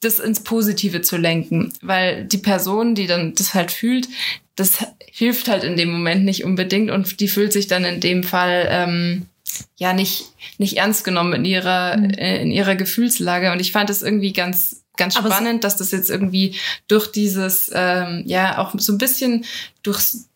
[0.00, 1.72] das ins Positive zu lenken.
[1.82, 4.08] Weil die Person, die dann das halt fühlt,
[4.56, 4.78] das
[5.10, 8.66] hilft halt in dem Moment nicht unbedingt und die fühlt sich dann in dem Fall
[8.70, 9.26] ähm,
[9.76, 10.26] ja nicht
[10.58, 12.10] nicht ernst genommen in ihrer Mhm.
[12.10, 16.10] äh, in ihrer Gefühlslage und ich fand es irgendwie ganz ganz spannend, dass das jetzt
[16.10, 16.56] irgendwie
[16.88, 19.44] durch dieses ähm, ja auch so ein bisschen
[19.82, 20.28] durchs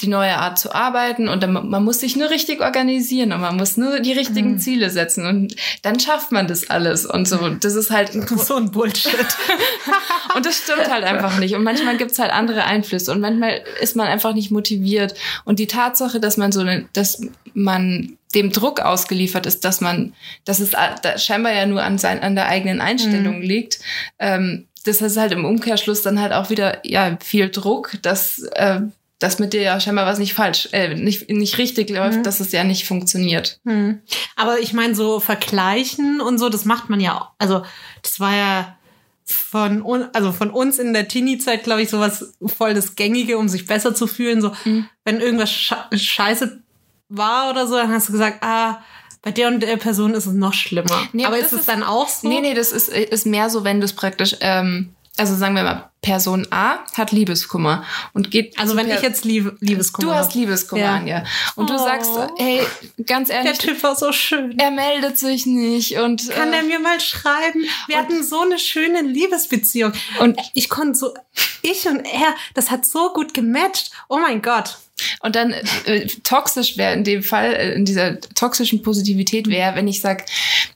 [0.00, 3.56] die neue Art zu arbeiten und dann, man muss sich nur richtig organisieren und man
[3.56, 4.58] muss nur die richtigen Mhm.
[4.58, 7.48] Ziele setzen und dann schafft man das alles und so.
[7.48, 9.14] Das ist halt ein So ein Bullshit.
[10.34, 11.54] und das stimmt halt einfach nicht.
[11.54, 15.14] Und manchmal gibt's halt andere Einflüsse und manchmal ist man einfach nicht motiviert.
[15.44, 17.20] Und die Tatsache, dass man so dass
[17.54, 20.12] man dem Druck ausgeliefert ist, dass man,
[20.44, 23.80] dass es da scheinbar ja nur an sein, an der eigenen Einstellung liegt,
[24.18, 28.80] ähm, das ist halt im Umkehrschluss dann halt auch wieder ja viel Druck, dass äh,
[29.20, 32.22] dass mit dir ja scheinbar was nicht falsch, äh, nicht nicht richtig läuft, Mhm.
[32.24, 33.60] dass es ja nicht funktioniert.
[33.64, 34.00] Hm.
[34.36, 37.28] Aber ich meine, so vergleichen und so, das macht man ja auch.
[37.38, 37.62] Also,
[38.02, 38.76] das war ja
[39.24, 43.48] von, un, also von uns in der Teenie-Zeit, glaube ich, sowas voll das Gängige, um
[43.48, 44.42] sich besser zu fühlen.
[44.42, 44.86] So, Mhm.
[45.04, 46.60] wenn irgendwas sche scheiße
[47.08, 48.82] war oder so, dann hast du gesagt, ah,
[49.22, 51.02] bei der und der Person ist es noch schlimmer.
[51.12, 52.28] Nee, aber ist es ist- dann auch so?
[52.28, 55.62] Nee, nee, das ist, ist mehr so, wenn du es praktisch, ähm, also sagen wir
[55.62, 58.58] mal, Person A hat Liebeskummer und geht.
[58.58, 60.34] Also wenn Per- ich jetzt Liebe, Liebeskummer Du hast.
[60.34, 60.94] Liebeskummer, Ja.
[60.96, 61.24] Anja.
[61.54, 61.78] Und du Oh.
[61.78, 62.60] sagst, hey,
[63.06, 64.58] ganz Der ehrlich, Typ war so schön.
[64.58, 66.28] er meldet sich nicht und.
[66.28, 67.64] Kann äh, der mir mal schreiben?
[67.86, 69.92] Wir hatten so eine schöne Liebesbeziehung.
[70.18, 71.14] Und- ich konnte so,
[71.62, 73.92] ich und er, das hat so gut gematcht.
[74.08, 74.76] Oh mein Gott.
[75.20, 75.54] Und dann
[75.86, 80.24] äh, toxisch wäre in dem Fall, äh, in dieser toxischen Positivität wäre, wenn ich sag,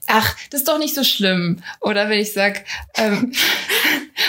[0.07, 1.61] ach, das ist doch nicht so schlimm.
[1.81, 2.65] Oder wenn ich sag,
[2.95, 3.33] ähm,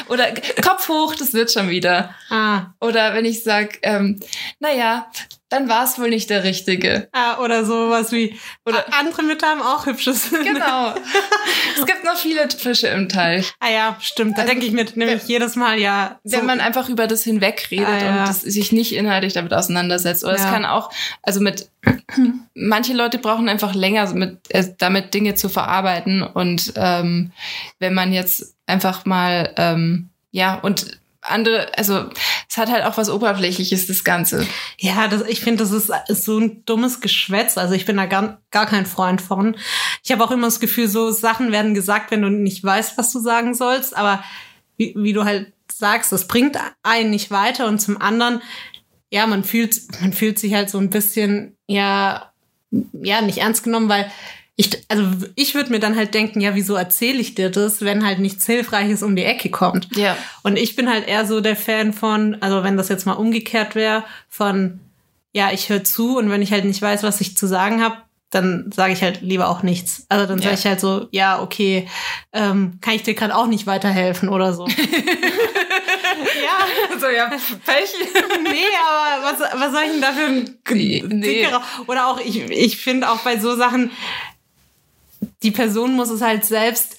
[0.09, 0.27] oder
[0.63, 2.15] Kopf hoch, das wird schon wieder.
[2.31, 4.21] Ah, Oder wenn ich sag, ähm,
[4.59, 5.07] naja,
[5.49, 7.09] dann war es wohl nicht der Richtige.
[7.13, 10.31] ah oder sowas wie, oder andere Mütter haben auch hübsches.
[10.31, 10.95] Genau.
[11.77, 13.53] es gibt noch viele Fische im Teich.
[13.59, 14.39] Ah ja, stimmt.
[14.39, 16.21] Da Also, denke ich mir nämlich jedes Mal, ja.
[16.23, 18.25] Wenn so- man einfach über das hinwegredet Ah, ja.
[18.29, 20.23] und sich nicht inhaltlich damit auseinandersetzt.
[20.23, 20.51] Oder es Ja.
[20.53, 21.69] kann auch, also mit,
[22.55, 26.23] manche Leute brauchen einfach länger mit, äh, damit Dinge zu verarbeiten.
[26.23, 27.33] Und ähm,
[27.81, 32.09] wenn man jetzt einfach mal, ähm, ja, und andere, also
[32.49, 34.47] es hat halt auch was Oberflächliches, das Ganze.
[34.79, 37.59] Ja, das, ich finde, das ist, ist so ein dummes Geschwätz.
[37.59, 39.57] Also ich bin da gar, gar kein Freund von.
[40.03, 43.13] Ich habe auch immer das Gefühl, so Sachen werden gesagt, wenn du nicht weißt, was
[43.13, 43.97] du sagen sollst.
[43.97, 44.25] Aber
[44.77, 47.67] wie, wie du halt sagst, das bringt einen nicht weiter.
[47.67, 48.41] Und zum anderen,
[49.11, 52.33] ja, man fühlt, man fühlt sich halt so ein bisschen, ja,
[52.93, 54.11] ja, nicht ernst genommen, weil
[54.61, 55.05] ich, also
[55.37, 58.45] ich würde mir dann halt denken, ja, wieso erzähle ich dir das, wenn halt nichts
[58.45, 59.89] Hilfreiches um die Ecke kommt?
[59.97, 60.17] Ja.
[60.43, 63.75] Und ich bin halt eher so der Fan von, also wenn das jetzt mal umgekehrt
[63.75, 64.81] wäre, von,
[65.33, 67.97] ja, ich höre zu und wenn ich halt nicht weiß, was ich zu sagen habe,
[68.29, 70.05] dann sage ich halt lieber auch nichts.
[70.11, 70.59] Also dann sage Ja.
[70.59, 71.89] ich halt so, ja, okay,
[72.33, 74.67] ähm, kann ich dir gerade auch nicht weiterhelfen oder so.
[76.45, 77.91] ja, So, ja, Pech.
[78.43, 81.49] nee, aber was, was soll ich denn da für ein Nee, nee.
[81.87, 83.91] Oder auch, ich, ich finde auch bei so Sachen,
[85.43, 86.97] die Person muss es halt selbst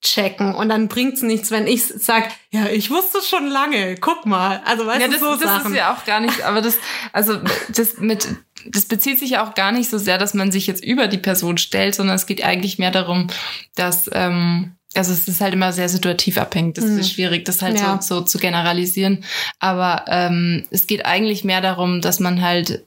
[0.00, 4.62] checken und dann bringt's nichts, wenn ich sag, ja, ich wusste schon lange, guck mal.
[4.64, 5.72] Also weißt Ja, du, das, so das Sachen.
[5.72, 6.78] ist ja auch gar nicht, aber das,
[7.12, 7.40] also
[7.74, 8.28] das mit,
[8.66, 11.18] das bezieht sich ja auch gar nicht so sehr, dass man sich jetzt über die
[11.18, 13.26] Person stellt, sondern es geht eigentlich mehr darum,
[13.74, 16.76] dass, ähm, also es ist halt immer sehr situativ abhängig.
[16.76, 16.98] Das Mhm.
[17.00, 18.00] ist schwierig, das halt Ja.
[18.00, 19.24] so, so zu generalisieren.
[19.58, 22.84] Aber ähm, es geht eigentlich mehr darum, dass man halt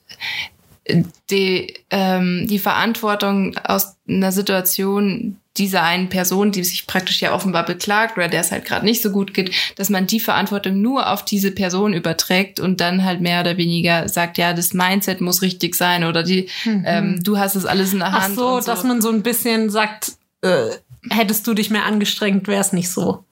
[1.29, 7.65] die, ähm, die Verantwortung aus einer Situation dieser einen Person, die sich praktisch ja offenbar
[7.65, 11.09] beklagt oder der es halt gerade nicht so gut geht, dass man die Verantwortung nur
[11.09, 15.41] auf diese Person überträgt und dann halt mehr oder weniger sagt, ja, das Mindset muss
[15.41, 18.35] richtig sein oder die, ähm, du hast es alles in der Ach Hand.
[18.35, 18.71] so, und so.
[18.71, 20.69] dass man so ein bisschen sagt, äh,
[21.09, 23.25] hättest du dich mehr angestrengt, wäre es nicht so.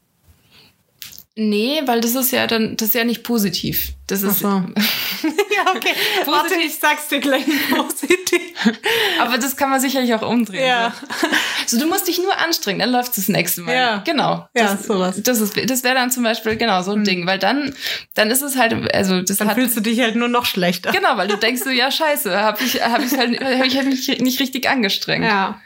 [1.42, 3.94] Nee, weil das ist ja dann, das ist ja nicht positiv.
[4.08, 5.28] Das ist, Ach so.
[5.56, 5.94] ja, okay.
[6.26, 8.42] Warte, ich sag's dir gleich positiv.
[9.22, 10.66] aber das kann man sicherlich auch umdrehen.
[10.66, 10.94] Ja.
[11.66, 13.74] So, du musst dich nur anstrengen, dann läuft es das nächste Mal.
[13.74, 13.98] Ja.
[14.06, 14.50] Genau.
[14.54, 15.22] Ja, das, sowas.
[15.24, 17.74] Das ist, das wäre dann zum Beispiel genau so ein Ding, weil dann,
[18.16, 20.92] dann ist es halt, also das Dann hat, fühlst du dich halt nur noch schlechter.
[20.92, 23.88] genau, weil du denkst so, ja scheiße, habe ich, habe ich halt, habe ich halt
[23.88, 25.24] mich nicht richtig angestrengt.
[25.24, 25.62] Ja.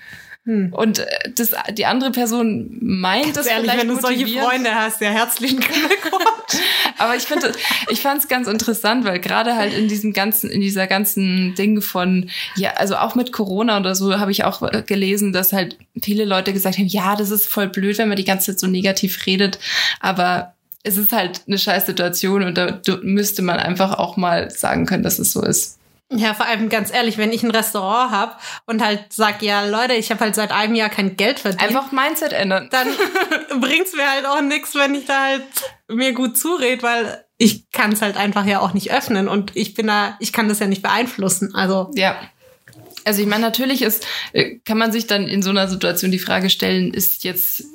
[0.46, 4.50] Und äh, das, die andere Person meint das ehrlich, vielleicht wenn du solche motivierend.
[4.50, 6.62] Freunde hast, ja, herzlichen Glückwunsch.
[6.98, 7.54] Aber ich finde,
[7.90, 11.82] ich fand es ganz interessant, weil gerade halt in diesem ganzen, in dieser ganzen Ding
[11.82, 15.78] von, ja, also auch mit Corona oder so habe ich auch äh, gelesen, dass halt
[16.02, 18.68] viele Leute gesagt haben, ja, das ist voll blöd, wenn man die ganze Zeit so
[18.68, 19.60] negativ redet,
[20.02, 24.86] aber es ist halt eine scheiß Situation und da müsste man einfach auch mal sagen
[24.86, 25.80] können, dass es so ist.
[26.16, 29.94] Ja, vor allem ganz ehrlich, wenn ich ein Restaurant hab und halt sag, ja, Leute,
[29.94, 32.70] ich habe halt seit einem Jahr kein Geld verdient, Einfach Mindset ändern.
[32.72, 32.88] dann
[33.60, 35.44] bringt's mir halt auch nix, wenn ich da halt
[35.88, 39.74] mir gut zured, weil ich kann es halt einfach ja auch nicht öffnen und ich
[39.74, 41.54] bin da, ich kann das ja nicht beeinflussen.
[41.56, 42.16] Also Ja.
[43.06, 46.20] Also ich meine, natürlich ist, äh, kann man sich dann in so einer Situation die
[46.20, 47.66] Frage stellen, ist jetzt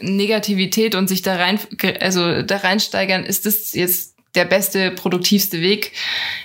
[0.00, 1.58] Negativität und sich da rein,
[2.00, 5.92] also da reinsteigern, ist das jetzt der beste, produktivste Weg?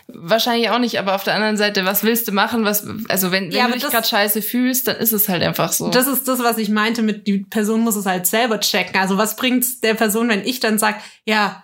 [0.07, 2.65] Wahrscheinlich auch nicht, aber auf der anderen Seite, was willst du machen?
[2.65, 5.71] Was, also wenn, wenn Ja, du dich gerade scheiße fühlst, dann ist es halt einfach
[5.71, 5.89] so.
[5.89, 8.99] das ist das, was ich meinte mit, die Person muss es halt selber checken.
[8.99, 11.63] Also was bringt's der Person, wenn ich dann sag, ja,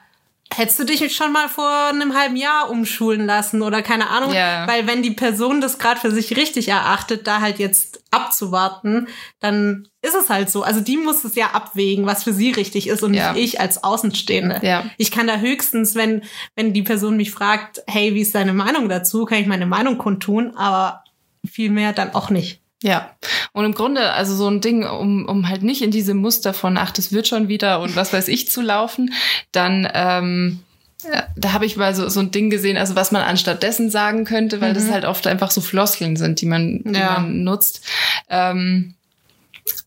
[0.54, 4.34] hättest du dich schon mal vor einem halben Jahr umschulen lassen oder keine Ahnung?
[4.34, 4.68] Ja.
[4.68, 9.08] Weil wenn die Person das gerade für sich richtig erachtet, da halt jetzt abzuwarten,
[9.40, 10.64] dann ist es halt so.
[10.64, 13.34] Also die muss es ja abwägen, was für sie richtig ist und Ja.
[13.34, 14.60] nicht ich als Außenstehende.
[14.64, 14.86] Ja.
[14.98, 16.24] Ich kann da höchstens, wenn,
[16.56, 19.98] wenn die Person mich fragt, hey, wie ist deine Meinung dazu, kann ich meine Meinung
[19.98, 21.04] kundtun, aber
[21.46, 22.62] viel mehr dann auch nicht.
[22.84, 23.16] Ja,
[23.58, 26.78] und im Grunde, also so ein Ding, um, um halt nicht in diese Muster von,
[26.78, 29.14] ach, das wird schon wieder und was weiß ich zu laufen,
[29.52, 30.60] dann, ähm,
[31.12, 34.26] ja, da habe ich mal so, so ein Ding gesehen, also was man anstattdessen sagen
[34.26, 37.14] könnte, weil das halt oft einfach so Floskeln sind, die man, die Ja.
[37.18, 37.82] man nutzt.
[38.30, 38.94] Ähm,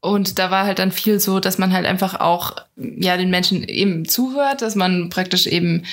[0.01, 3.63] und da war halt dann viel so, dass man halt einfach auch ja den Menschen
[3.63, 5.85] eben zuhört, dass man praktisch eben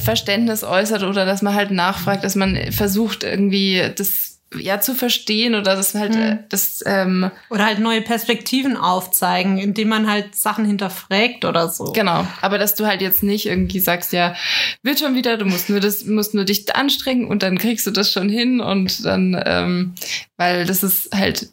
[0.00, 5.54] Verständnis äußert oder dass man halt nachfragt, dass man versucht irgendwie das ja zu verstehen
[5.54, 10.64] oder dass halt äh, das ähm, Oder halt neue Perspektiven aufzeigen, indem man halt Sachen
[10.64, 11.92] hinterfragt oder so.
[11.92, 14.34] genau, aber dass du halt jetzt nicht irgendwie sagst, ja,
[14.82, 17.90] wird schon wieder, du musst nur das musst nur dich anstrengen und dann kriegst du
[17.90, 19.94] das schon hin und dann ähm,
[20.36, 21.50] weil das ist halt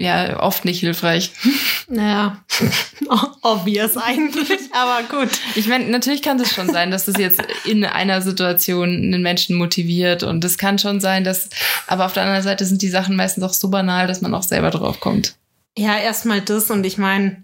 [0.00, 1.32] ja oft nicht hilfreich.
[1.92, 2.36] Ja,
[3.42, 5.28] obvious eigentlich, aber gut.
[5.56, 9.56] Ich meine, natürlich kann es schon sein, dass das jetzt in einer Situation einen Menschen
[9.56, 11.48] motiviert und es kann schon sein, dass,
[11.88, 14.44] aber auf der anderen Seite sind die Sachen meistens auch so banal, dass man auch
[14.44, 15.34] selber drauf kommt.
[15.76, 17.42] Ja, erstmal das und ich meine,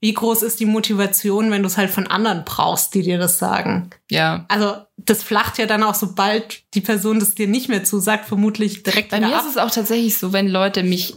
[0.00, 3.38] wie groß ist die Motivation, wenn du es halt von anderen brauchst, die dir das
[3.38, 3.90] sagen?
[4.10, 4.44] Ja.
[4.48, 8.82] Also das flacht ja dann auch, sobald die Person das dir nicht mehr zusagt, vermutlich
[8.82, 9.44] direkt Bei mir ab.
[9.44, 11.14] ist es auch tatsächlich so, wenn Leute mich,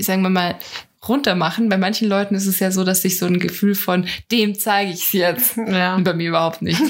[0.00, 0.56] sagen wir mal,
[1.08, 1.68] runtermachen.
[1.68, 4.90] Bei manchen Leuten ist es ja so, dass sich so ein Gefühl von dem zeige
[4.90, 5.56] ich es jetzt.
[5.66, 5.96] Ja.
[5.96, 6.80] Und bei mir überhaupt nicht.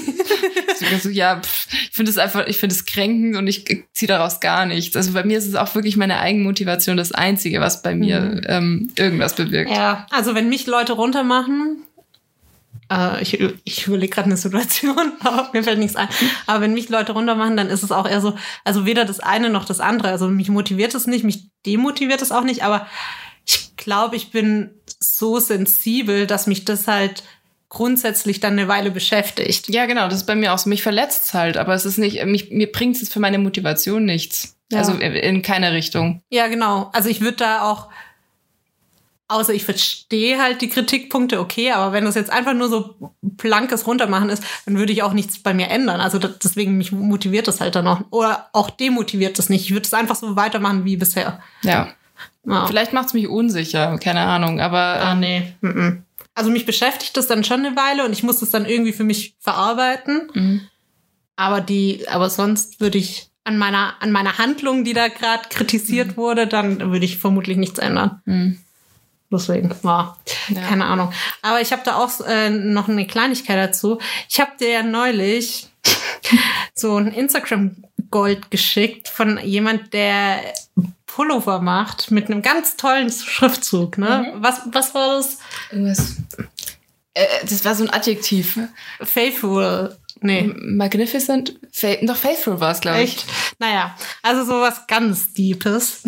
[1.03, 4.41] so, ja, pff, ich finde es einfach, ich finde es kränkend und ich ziehe daraus
[4.41, 4.97] gar nichts.
[4.97, 8.91] Also bei mir ist es auch wirklich meine Eigenmotivation das Einzige, was bei mir ähm,
[8.97, 9.71] irgendwas bewirkt.
[9.71, 11.85] Ja, also wenn mich Leute runtermachen,
[12.91, 16.09] äh, ich, ich überlege gerade eine Situation, aber mir fällt nichts ein.
[16.47, 19.51] Aber wenn mich Leute runtermachen, dann ist es auch eher so, also weder das eine
[19.51, 20.09] noch das andere.
[20.09, 22.87] Also mich motiviert es nicht, mich demotiviert es auch nicht, aber
[23.45, 27.23] ich glaube, ich bin so sensibel, dass mich das halt
[27.69, 29.69] grundsätzlich dann eine Weile beschäftigt.
[29.69, 30.69] Ja, genau, das ist bei mir auch so.
[30.69, 34.57] Mich verletzt halt, aber es ist nicht, mich, mir bringt es für meine Motivation nichts.
[34.71, 34.79] Ja.
[34.79, 36.23] Also in keiner Richtung.
[36.29, 36.91] Ja, genau.
[36.93, 37.89] Also ich würde da auch,
[39.29, 43.87] außer ich verstehe halt die Kritikpunkte, okay, aber wenn das jetzt einfach nur so blankes
[43.87, 46.01] Runtermachen ist, dann würde ich auch nichts bei mir ändern.
[46.01, 48.01] Also das, deswegen mich motiviert das halt dann auch.
[48.11, 49.65] Oder auch demotiviert das nicht.
[49.65, 51.41] Ich würde es einfach so weitermachen wie bisher.
[51.63, 51.89] Ja.
[52.45, 52.67] Ja.
[52.67, 55.55] Vielleicht macht es mich unsicher, keine Ahnung, aber Ah, ähm, nee.
[55.61, 56.03] Mhm.
[56.35, 59.05] Also mich beschäftigt das dann schon eine Weile und ich muss das dann irgendwie für
[59.05, 60.31] mich verarbeiten.
[60.35, 60.61] Mhm.
[61.35, 66.17] Aber die, aber sonst würde ich an meiner, an meiner Handlung, die da gerade kritisiert
[66.17, 68.23] wurde, dann würde ich vermutlich nichts ändern.
[68.25, 68.59] Mhm.
[69.31, 70.17] Deswegen, ja,
[70.49, 70.61] Ja.
[70.63, 71.13] keine Ahnung.
[71.43, 73.99] Aber ich habe da auch äh, noch eine Kleinigkeit dazu.
[74.29, 75.69] Ich habe dir ja neulich
[76.75, 80.41] so ein Instagram-Gold geschickt von jemand, der
[81.07, 83.99] Pullover macht mit einem ganz tollen Schriftzug.
[83.99, 84.33] Ne?
[84.37, 85.39] Was, was war das?
[85.71, 86.17] irgendwas.
[87.15, 88.59] Äh, das war so ein Adjektiv.
[89.01, 89.97] Faithful.
[90.21, 90.51] Nee.
[90.57, 91.59] Magnificent.
[91.73, 93.17] Fa doch faithful war es, glaube ich.
[93.17, 93.27] Echt?
[93.59, 96.05] Naja, also sowas ganz Deepes.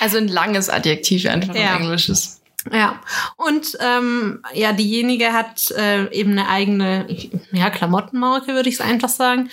[0.00, 1.74] Also ein langes Adjektiv einfach Ja.
[1.76, 2.40] ein englisches.
[2.72, 3.00] Ja,
[3.36, 7.06] und ähm, ja, diejenige hat äh, eben eine eigene
[7.52, 9.50] ja, Klamottenmarke, würde ich es einfach sagen.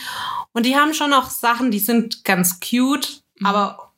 [0.53, 3.45] Und die haben schon noch Sachen, die sind ganz cute, mhm.
[3.45, 3.91] aber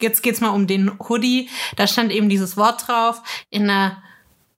[0.00, 1.48] jetzt geht's mal um den Hoodie.
[1.76, 4.02] Da stand eben dieses Wort drauf in einer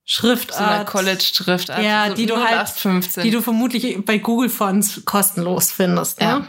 [0.04, 0.58] Schriftart.
[0.58, 1.82] So eine College-Schriftart.
[1.82, 3.22] Ja, so die du halt, 15.
[3.22, 6.20] die du vermutlich bei Google Fonts kostenlos findest.
[6.20, 6.26] Ne?
[6.26, 6.48] Ja.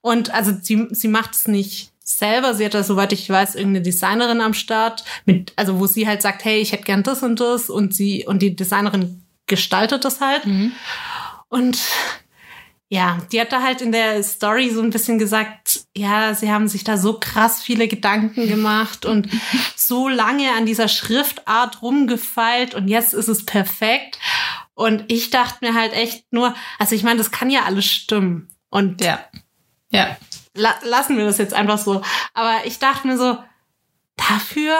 [0.00, 2.54] Und also sie, sie macht es nicht selber.
[2.54, 6.22] Sie hat da, soweit ich weiß, irgendeine Designerin am Start, mit, also wo sie halt
[6.22, 10.20] sagt, hey, ich hätte gern das und das und sie, und die Designerin gestaltet das
[10.20, 10.46] halt.
[10.46, 10.72] Mhm.
[11.48, 11.78] Und
[12.92, 16.68] ja, die hat da halt in der Story so ein bisschen gesagt, ja, sie haben
[16.68, 19.28] sich da so krass viele Gedanken gemacht und
[19.76, 24.18] so lange an dieser Schriftart rumgefeilt und jetzt ist es perfekt.
[24.74, 28.48] Und ich dachte mir halt echt nur, also ich meine, das kann ja alles stimmen.
[28.68, 29.20] Und ja,
[29.90, 30.16] ja.
[30.54, 32.02] La lassen wir das jetzt einfach so.
[32.34, 33.38] Aber ich dachte mir so,
[34.16, 34.76] dafür?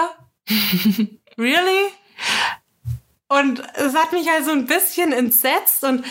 [1.37, 1.87] really?
[3.27, 6.05] Und es hat mich halt so ein bisschen entsetzt und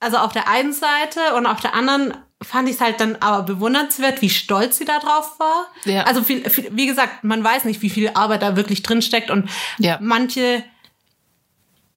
[0.00, 3.42] also auf der einen Seite und auf der anderen fand ich es halt dann aber
[3.44, 5.66] bewundernswert, wie stolz sie da drauf war.
[5.84, 6.02] Ja.
[6.04, 9.30] Also viel, viel, wie gesagt, man weiß nicht, wie viel Arbeit da wirklich drin steckt
[9.30, 9.98] und ja.
[10.00, 10.64] manche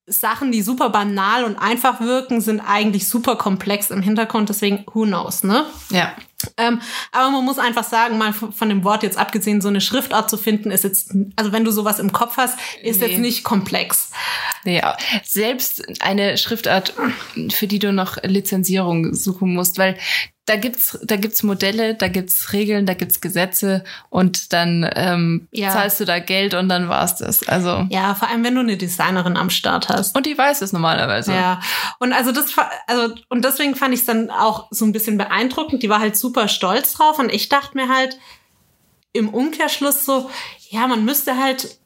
[0.05, 4.49] Sachen, die super banal und einfach wirken, sind eigentlich super komplex im Hintergrund.
[4.49, 5.65] Deswegen, who knows, ne?
[5.89, 6.13] Ja.
[6.57, 6.81] Ähm,
[7.11, 10.37] aber man muss einfach sagen, mal von dem Wort jetzt abgesehen, so eine Schriftart zu
[10.37, 13.07] finden, ist jetzt, also wenn du sowas im Kopf hast, ist nee.
[13.07, 14.11] jetzt nicht komplex.
[14.63, 14.81] Nee,
[15.23, 16.93] selbst eine Schriftart,
[17.51, 19.97] für die du noch Lizenzierung suchen musst, weil
[20.45, 25.71] da gibt's da gibt's Modelle, da gibt's Regeln, da gibt's Gesetze und dann ähm, ja.
[25.71, 27.47] zahlst du da Geld und dann war's das.
[27.47, 30.71] Also ja, vor allem wenn du eine Designerin am Start hast und die weiß es
[30.71, 31.33] normalerweise.
[31.33, 31.59] Ja
[31.97, 32.53] und also das
[32.85, 35.81] also und deswegen fand ich es dann auch so ein bisschen beeindruckend.
[35.81, 38.19] Die war halt super stolz drauf und ich dachte mir halt
[39.13, 40.29] im Umkehrschluss so
[40.69, 41.79] ja man müsste halt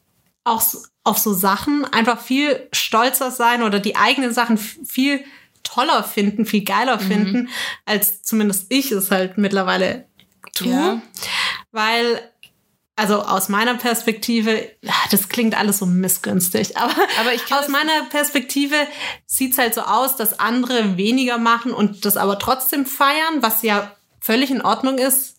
[0.44, 0.62] auch
[1.02, 5.24] auf so Sachen einfach viel stolzer sein oder die eigenen Sachen viel
[5.72, 7.06] toller finden, viel geiler mhm.
[7.06, 7.48] finden,
[7.84, 10.06] als zumindest ich es halt mittlerweile
[10.52, 10.72] tue.
[10.72, 11.02] Ja.
[11.70, 12.20] Weil,
[12.96, 14.68] also aus meiner Perspektive,
[15.10, 18.74] das klingt alles so missgünstig, aber, aber ich aus meiner Perspektive
[19.26, 23.94] sieht's halt so aus, dass andere weniger machen und das aber trotzdem feiern, was ja
[24.20, 25.36] völlig in Ordnung ist,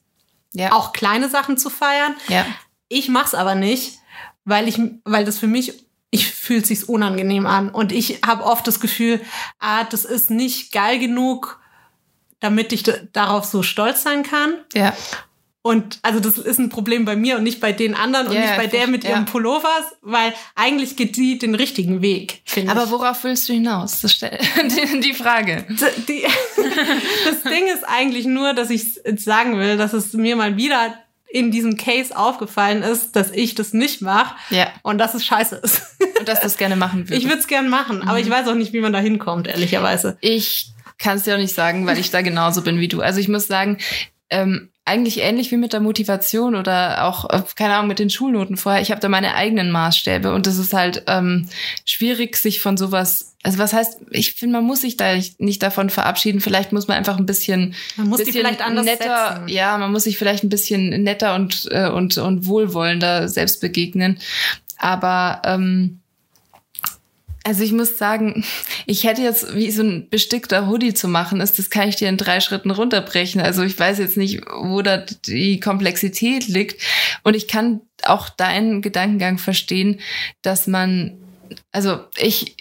[0.53, 0.71] ja.
[0.71, 2.15] auch kleine Sachen zu feiern.
[2.29, 2.45] Ja.
[2.87, 3.99] Ich mach's aber nicht,
[4.43, 8.67] weil ich, weil das für mich ich fühlt sich's unangenehm an und ich habe oft
[8.67, 9.21] das Gefühl,
[9.59, 11.59] ah, das ist nicht geil genug,
[12.41, 12.83] damit ich
[13.13, 14.55] darauf so stolz sein kann.
[14.73, 14.93] Ja.
[15.63, 18.41] Und also das ist ein Problem bei mir und nicht bei den anderen und ja,
[18.41, 19.31] nicht bei der mit ihrem ja.
[19.31, 22.41] Pullovers, weil eigentlich geht die den richtigen Weg.
[22.67, 22.91] Aber ich.
[22.91, 24.01] worauf willst du hinaus?
[24.01, 25.65] Das die, die Frage.
[26.07, 26.23] Die,
[27.25, 30.95] das Ding ist eigentlich nur, dass ich sagen will, dass es mir mal wieder
[31.31, 34.67] in diesem Case aufgefallen ist, dass ich das nicht mache ja.
[34.83, 35.81] und dass es scheiße ist.
[36.21, 37.19] Und dass du es gerne machen würdest.
[37.19, 38.07] Ich würde es gerne machen, mhm.
[38.07, 40.19] aber ich weiß auch nicht, wie man da hinkommt, ehrlicherweise.
[40.21, 43.01] Ich kann es dir auch nicht sagen, weil ich da genauso bin wie du.
[43.01, 43.79] Also ich muss sagen,
[44.29, 48.57] ähm, eigentlich ähnlich wie mit der Motivation oder auch, äh, keine Ahnung, mit den Schulnoten
[48.57, 48.81] vorher.
[48.81, 51.47] Ich habe da meine eigenen Maßstäbe und das ist halt ähm,
[51.85, 55.89] schwierig, sich von sowas, also was heißt, ich finde, man muss sich da nicht davon
[55.89, 56.41] verabschieden.
[56.41, 59.47] Vielleicht muss man einfach ein bisschen, man muss bisschen vielleicht anders netter, setzen.
[59.49, 64.19] ja, man muss sich vielleicht ein bisschen netter und, äh, und, und wohlwollender selbst begegnen.
[64.77, 66.00] Aber ähm,
[67.43, 68.43] also ich muss sagen,
[68.85, 72.07] ich hätte jetzt wie so ein bestickter Hoodie zu machen ist, das kann ich dir
[72.07, 73.41] in drei Schritten runterbrechen.
[73.41, 76.81] Also ich weiß jetzt nicht, wo da die Komplexität liegt.
[77.23, 79.99] Und ich kann auch deinen Gedankengang verstehen,
[80.41, 81.17] dass man,
[81.71, 82.55] also ich,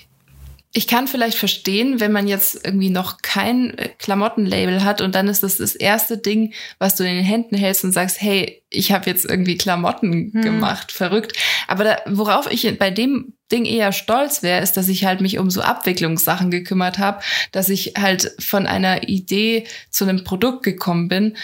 [0.72, 5.42] ich kann vielleicht verstehen, wenn man jetzt irgendwie noch kein Klamottenlabel hat und dann ist
[5.42, 9.10] das das erste Ding, was du in den Händen hältst und sagst, hey, ich habe
[9.10, 10.42] jetzt irgendwie Klamotten hm.
[10.42, 11.36] gemacht, verrückt.
[11.66, 15.38] Aber da, worauf ich bei dem Ding eher stolz wäre, ist, dass ich halt mich
[15.38, 21.08] um so Abwicklungssachen gekümmert habe, dass ich halt von einer Idee zu einem Produkt gekommen
[21.08, 21.36] bin,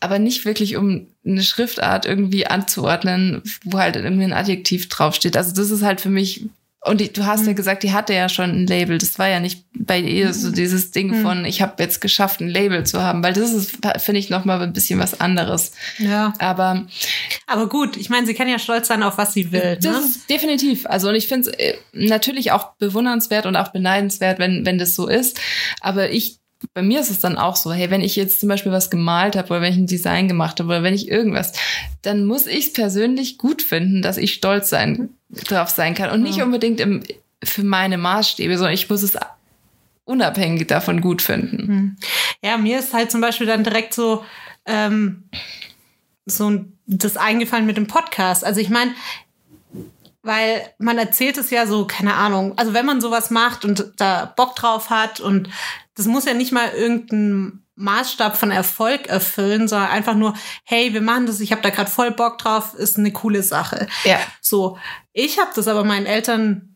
[0.00, 5.38] aber nicht wirklich um eine Schriftart irgendwie anzuordnen, wo halt irgendwie ein Adjektiv draufsteht.
[5.38, 6.44] Also das ist halt für mich
[6.84, 7.48] und die, du hast mhm.
[7.48, 8.98] ja gesagt, die hatte ja schon ein Label.
[8.98, 10.52] Das war ja nicht bei ihr so mhm.
[10.52, 11.22] dieses Ding mhm.
[11.22, 14.44] von, ich habe jetzt geschafft, ein Label zu haben, weil das ist, finde ich, noch
[14.44, 15.72] mal ein bisschen was anderes.
[15.98, 16.34] Ja.
[16.38, 16.86] Aber,
[17.46, 19.78] aber gut, ich meine, sie kann ja stolz sein auf was sie will.
[19.80, 19.98] Das ne?
[20.00, 20.86] ist definitiv.
[20.86, 24.94] Also und ich finde es äh, natürlich auch bewundernswert und auch beneidenswert, wenn wenn das
[24.94, 25.40] so ist.
[25.80, 26.38] Aber ich
[26.72, 29.36] bei mir ist es dann auch so, hey, wenn ich jetzt zum Beispiel was gemalt
[29.36, 31.52] habe oder wenn ich ein Design gemacht habe oder wenn ich irgendwas,
[32.02, 35.10] dann muss ich es persönlich gut finden, dass ich stolz sein
[35.46, 37.02] drauf sein kann und nicht unbedingt im,
[37.42, 39.16] für meine Maßstäbe, sondern ich muss es
[40.04, 41.68] unabhängig davon gut finden.
[41.68, 41.96] Hm.
[42.42, 44.24] Ja, mir ist halt zum Beispiel dann direkt so
[44.66, 45.24] ähm,
[46.26, 48.44] so das eingefallen mit dem Podcast.
[48.44, 48.94] Also ich meine,
[50.22, 54.32] weil man erzählt es ja so, keine Ahnung, also wenn man sowas macht und da
[54.36, 55.50] Bock drauf hat und
[55.94, 61.00] das muss ja nicht mal irgendein Maßstab von Erfolg erfüllen, sondern einfach nur, hey, wir
[61.00, 63.88] machen das, ich habe da gerade voll Bock drauf, ist eine coole Sache.
[64.04, 64.18] Ja.
[64.40, 64.78] So,
[65.12, 66.74] ich habe das aber meinen Eltern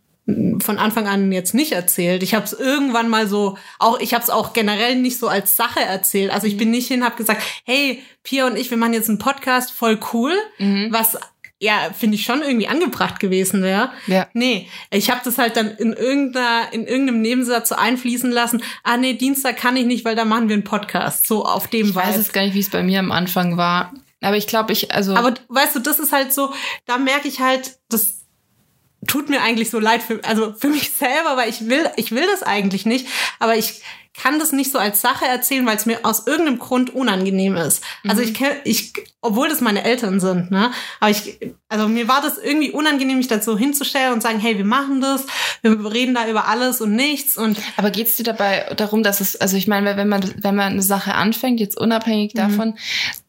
[0.62, 2.22] von Anfang an jetzt nicht erzählt.
[2.22, 5.56] Ich habe es irgendwann mal so, auch ich habe es auch generell nicht so als
[5.56, 6.30] Sache erzählt.
[6.30, 9.18] Also ich bin nicht hin, habe gesagt, hey, Pia und ich, wir machen jetzt einen
[9.18, 10.34] Podcast, voll cool,
[10.90, 11.18] was
[11.60, 13.90] ja, finde ich schon irgendwie angebracht gewesen wäre.
[14.06, 14.28] Ja.
[14.32, 18.62] Nee, ich habe das halt dann in irgendeiner, in irgendeinem Nebensatz so einfließen lassen.
[18.84, 21.26] Ah nee, Dienstag kann ich nicht, weil da machen wir einen Podcast.
[21.26, 23.92] So auf dem Ich weiß es gar nicht, wie es bei mir am Anfang war.
[24.20, 25.14] Aber ich glaube, ich, also.
[25.14, 26.52] Aber weißt du, das ist halt so,
[26.86, 28.18] da merke ich halt, das
[29.06, 32.26] tut mir eigentlich so leid für, also für mich selber, weil ich will, ich will
[32.30, 33.06] das eigentlich nicht,
[33.38, 33.82] aber ich
[34.20, 37.82] kann das nicht so als Sache erzählen, weil es mir aus irgendeinem Grund unangenehm ist.
[38.06, 41.38] Also ich kenn, ich, obwohl das meine Eltern sind, ne, aber ich,
[41.68, 45.26] also mir war das irgendwie unangenehm, mich dazu hinzustellen und sagen, hey, wir machen das,
[45.62, 49.20] wir reden da über alles und nichts und Aber geht es dir dabei darum, dass
[49.20, 52.76] es, also ich meine, wenn man, wenn man eine Sache anfängt, jetzt unabhängig davon,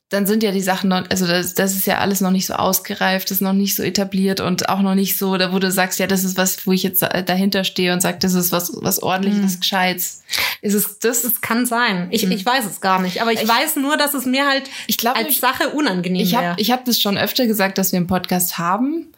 [0.09, 2.55] dann sind ja die Sachen noch, also das, das ist ja alles noch nicht so
[2.55, 5.99] ausgereift, ist noch nicht so etabliert und auch noch nicht so, da wo du sagst,
[5.99, 9.03] ja, das ist was, wo ich jetzt dahinter stehe und sag, das ist was, was
[9.03, 10.23] ordentliches, gescheites.
[10.61, 11.23] Ist es das?
[11.23, 12.07] es kann sein.
[12.09, 14.63] Ich, ich weiß es gar nicht, aber ich, Ich- weiß nur, dass es mir halt
[14.87, 16.43] Ich glaube, als ich- Sache unangenehm Ich wäre.
[16.51, 19.13] habe ich hab das schon öfter gesagt, dass wir einen Podcast haben.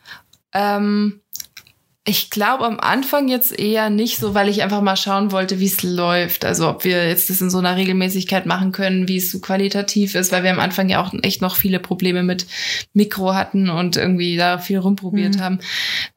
[0.54, 1.21] Ähm,
[2.04, 5.68] ich glaube am Anfang jetzt eher nicht so, weil ich einfach mal schauen wollte, wie
[5.68, 6.46] es läuft.
[6.46, 10.16] Also ob wir jetzt das in so einer Regelmäßigkeit machen können, wie es so qualitativ
[10.16, 12.48] ist, weil wir am Anfang ja auch echt noch viele Probleme mit
[12.94, 15.60] Mikro hatten und irgendwie da viel rumprobiert haben.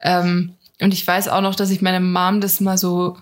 [0.01, 3.17] Ähm, und ich weiß auch noch, dass ich meine Mom das mal so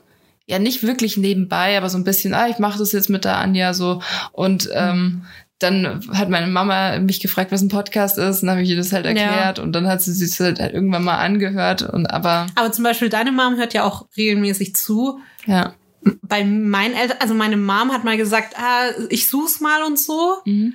[0.46, 3.38] ja nicht wirklich nebenbei, aber so ein bisschen, ah, ich mache das jetzt mit der
[3.38, 4.02] Anja so
[4.32, 5.24] und ähm,
[5.64, 8.76] dann hat meine Mama mich gefragt, was ein Podcast ist, und dann habe ich ihr
[8.78, 12.72] das halt erklärt und dann hat sie sich halt irgendwann mal angehört und aber Aber
[12.72, 15.20] zum Beispiel deine Mom hört ja auch regelmäßig zu.
[15.46, 15.74] ja.
[16.22, 20.36] Bei meinen Eltern, also meine Mom hat mal gesagt, ah, ich such's mal und so.
[20.44, 20.74] Mhm.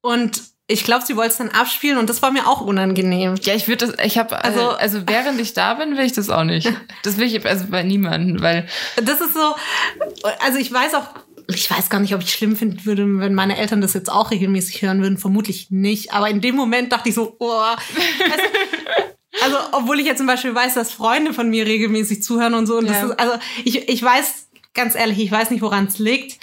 [0.00, 3.36] Und ich glaube, sie wollte es dann abspielen und das war mir auch unangenehm.
[3.42, 6.14] Ja, ich würde das, ich habe also, Also- also während ich da bin, will ich
[6.14, 6.68] das auch nicht.
[7.04, 8.66] Das will ich also bei niemanden, weil
[8.96, 9.54] Das ist so,
[10.44, 11.06] also ich weiß auch,
[11.48, 14.30] ich weiß gar nicht, ob ich schlimm finden würde, wenn meine Eltern das jetzt auch
[14.30, 15.18] regelmäßig hören würden.
[15.18, 16.12] Vermutlich nicht.
[16.12, 17.62] Aber in dem Moment dachte ich so, oh.
[17.96, 22.66] du, Also, obwohl ich jetzt zum Beispiel weiß, dass Freunde von mir regelmäßig zuhören und
[22.66, 22.78] so.
[22.78, 23.06] Und das Ja.
[23.08, 23.34] ist, also
[23.64, 26.40] ich, ich weiß, ganz ehrlich, ich weiß nicht, woran es liegt.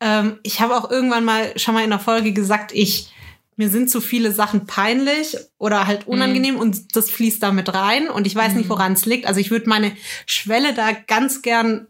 [0.00, 3.12] Ähm, ich habe auch irgendwann mal schon mal in der Folge gesagt, ich
[3.58, 8.24] mir sind zu viele Sachen peinlich oder halt unangenehm und das fließt damit rein und
[8.26, 9.26] ich weiß nicht, woran es liegt.
[9.26, 9.92] Also ich würde meine
[10.26, 11.86] Schwelle da ganz gern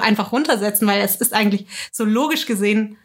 [0.00, 2.98] einfach runtersetzen, weil es ist eigentlich so logisch gesehen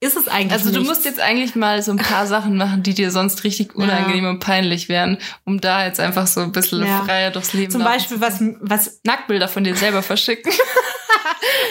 [0.00, 0.88] ist es eigentlich also du nichts.
[0.88, 4.38] musst jetzt eigentlich mal so ein paar Sachen machen, die dir sonst richtig unangenehm und
[4.38, 7.04] peinlich wären, um da jetzt einfach so ein bisschen Ja.
[7.04, 10.52] freier durchs Leben zum Beispiel was was Nacktbilder von dir selber verschicken.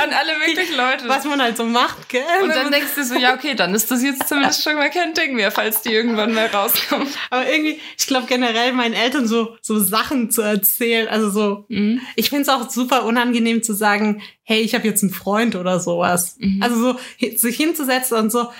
[0.03, 1.07] An alle möglichen Leute.
[1.07, 2.21] was man halt so macht, gell?
[2.43, 5.13] und dann denkst du so, ja, okay, dann ist das jetzt zumindest schon mal kein
[5.13, 7.07] Ding mehr, falls die irgendwann mal rauskommen.
[7.30, 11.07] Aber irgendwie, ich glaube generell meinen Eltern so, so Sachen zu erzählen.
[11.07, 12.01] Also so, Mhm.
[12.15, 15.80] ich finde es auch super unangenehm zu sagen, hey, ich habe jetzt einen Freund oder
[15.80, 16.36] sowas.
[16.39, 16.61] Mhm.
[16.63, 16.99] Also so
[17.38, 18.51] sich hinzusetzen und so,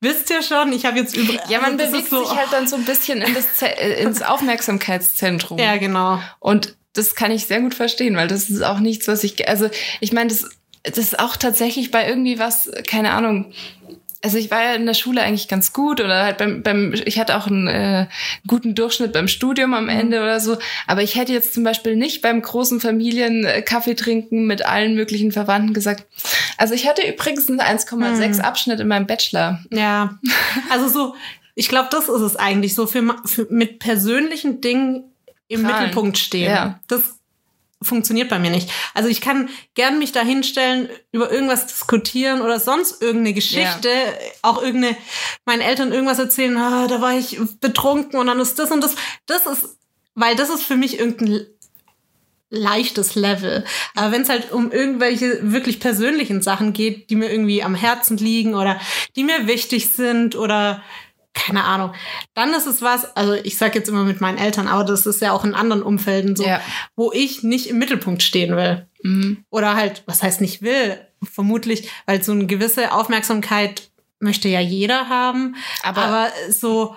[0.00, 1.34] wisst ihr schon, ich habe jetzt über.
[1.48, 5.58] Ja, man bewegt so, sich halt dann so ein bisschen in das äh, ins Aufmerksamkeitszentrum.
[5.58, 6.20] Ja, genau.
[6.38, 9.70] Und das kann ich sehr gut verstehen, weil das ist auch nichts, was ich, also
[10.00, 10.48] ich meine, das,
[10.82, 13.52] das ist auch tatsächlich bei irgendwie was, keine Ahnung.
[14.22, 17.18] Also ich war ja in der Schule eigentlich ganz gut oder halt beim, beim ich
[17.18, 18.06] hatte auch einen äh,
[18.46, 20.58] guten Durchschnitt beim Studium am Ende oder so.
[20.86, 24.94] Aber ich hätte jetzt zum Beispiel nicht beim großen Familien äh, Kaffee trinken mit allen
[24.94, 26.06] möglichen Verwandten gesagt.
[26.58, 29.60] Also ich hatte übrigens einen 1,6 Abschnitt in meinem Bachelor.
[29.70, 30.18] Ja.
[30.68, 31.14] Also so,
[31.54, 35.04] ich glaube, das ist es eigentlich so, für, für mit persönlichen Dingen
[35.48, 35.78] im Prahlen.
[35.78, 36.50] Mittelpunkt stehen.
[36.50, 36.80] Ja.
[36.88, 37.19] Das
[37.82, 38.70] funktioniert bei mir nicht.
[38.94, 43.90] Also ich kann gern mich da hinstellen, über irgendwas diskutieren oder sonst irgendeine Geschichte,
[44.42, 44.96] auch irgendeine,
[45.46, 48.96] meinen Eltern irgendwas erzählen, ah, da war ich betrunken und dann ist das und das.
[49.26, 49.78] Das ist,
[50.14, 51.46] weil das ist für mich irgendein
[52.50, 53.64] leichtes Level.
[53.94, 58.16] Aber wenn es halt um irgendwelche wirklich persönlichen Sachen geht, die mir irgendwie am Herzen
[58.16, 58.78] liegen oder
[59.16, 60.82] die mir wichtig sind oder
[61.34, 61.92] keine Ahnung,
[62.34, 65.20] dann ist es was, also ich sag jetzt immer mit meinen Eltern, aber das ist
[65.20, 66.60] ja auch in anderen Umfelden so, Ja.
[66.96, 68.86] wo ich nicht im Mittelpunkt stehen will.
[69.02, 69.44] Mhm.
[69.50, 70.98] Oder halt, was heißt nicht will?
[71.22, 75.56] Vermutlich, weil so eine gewisse Aufmerksamkeit möchte ja jeder haben.
[75.82, 76.96] Aber- Aber, so,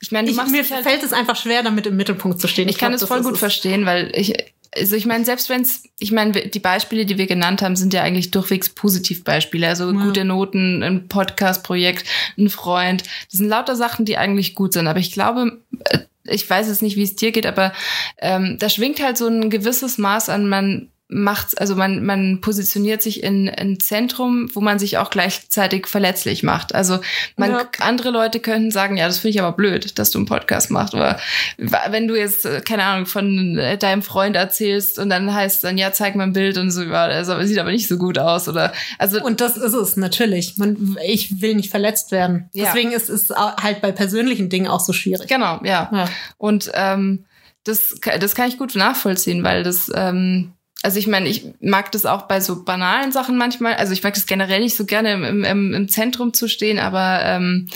[0.00, 2.68] Ich meine, ich, mir halt fällt es einfach schwer, damit im Mittelpunkt zu stehen.
[2.68, 4.34] Ich kann glaub, es voll gut verstehen, weil ich,
[4.74, 7.92] also ich meine, selbst wenn es, ich meine, die Beispiele, die wir genannt haben, sind
[7.92, 9.68] ja eigentlich durchwegs Positivbeispiele.
[9.68, 10.04] Also Ja.
[10.04, 12.06] gute Noten, ein Podcast-Projekt,
[12.38, 13.02] ein Freund.
[13.30, 14.86] Das sind lauter Sachen, die eigentlich gut sind.
[14.86, 17.72] Aber ich glaube, äh, ich weiß jetzt nicht, wie es dir geht, aber
[18.18, 23.02] ähm, da schwingt halt so ein gewisses Maß an, man macht, also man, man positioniert
[23.02, 26.74] sich in ein Zentrum, wo man sich auch gleichzeitig verletzlich macht.
[26.74, 27.00] Also
[27.36, 27.68] man, Ja.
[27.80, 30.94] andere Leute könnten sagen, ja, das finde ich aber blöd, dass du einen Podcast machst.
[30.94, 31.18] Oder
[31.58, 35.76] wenn du jetzt, äh, keine Ahnung, von äh, deinem Freund erzählst und dann heißt dann,
[35.78, 38.18] ja, zeig mal ein Bild und so, ja, das aber- sieht aber nicht so gut
[38.18, 38.48] aus.
[38.48, 40.56] Oder also Und das ist es natürlich.
[40.56, 42.48] Man, ich will nicht verletzt werden.
[42.54, 42.64] Ja.
[42.66, 45.28] Deswegen ist es halt bei persönlichen Dingen auch so schwierig.
[45.28, 45.90] genau, ja.
[45.92, 46.08] Ja.
[46.38, 47.26] Und ähm,
[47.64, 50.52] das, das kann ich gut nachvollziehen, weil das, ähm,
[50.82, 53.74] also ich meine, ich mag das auch bei so banalen Sachen manchmal.
[53.74, 57.22] Also ich mag das generell nicht so gerne im, im, im Zentrum zu stehen, aber
[57.24, 57.68] ähm,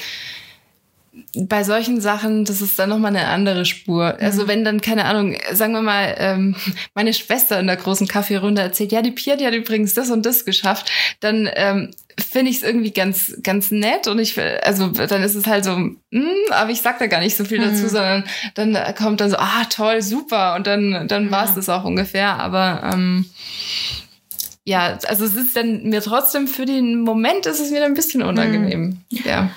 [1.34, 4.16] bei solchen Sachen, das ist dann nochmal eine andere Spur.
[4.20, 6.57] Also wenn dann, keine Ahnung, sagen wir mal, ähm,
[6.94, 10.26] meine Schwester in der großen Kaffeerunde erzählt, ja, die Pia, die hat übrigens das und
[10.26, 10.90] das geschafft,
[11.20, 15.46] dann ähm, finde ich es irgendwie ganz, ganz nett und ich, also dann ist es
[15.46, 17.88] halt so, mm, aber ich sag da gar nicht so viel dazu, Mhm.
[17.88, 21.84] sondern dann kommt dann so, ah, toll, super und dann, dann war es das auch
[21.84, 23.26] ungefähr, aber ähm,
[24.64, 27.94] ja, also es ist dann mir trotzdem für den Moment ist es mir dann ein
[27.94, 28.98] bisschen unangenehm.
[29.10, 29.50] Ja.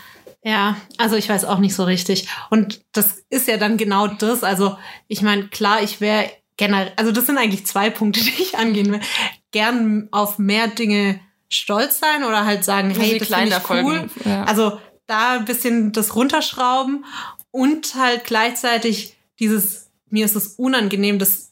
[0.44, 2.30] Ja, also ich weiß auch nicht so richtig.
[2.50, 4.44] Und das ist ja dann genau das.
[4.44, 4.78] Also
[5.10, 8.92] ich meine, klar, ich wäre generell, also das sind eigentlich zwei Punkte, die ich angehen
[8.92, 9.02] will.
[9.52, 11.20] Gern auf mehr Dinge
[11.50, 14.10] stolz sein oder halt sagen, hey, das finde ich cool.
[14.26, 14.44] Ja.
[14.44, 17.06] Also da ein bisschen das runterschrauben
[17.52, 21.50] und halt gleichzeitig dieses, mir ist es unangenehm, das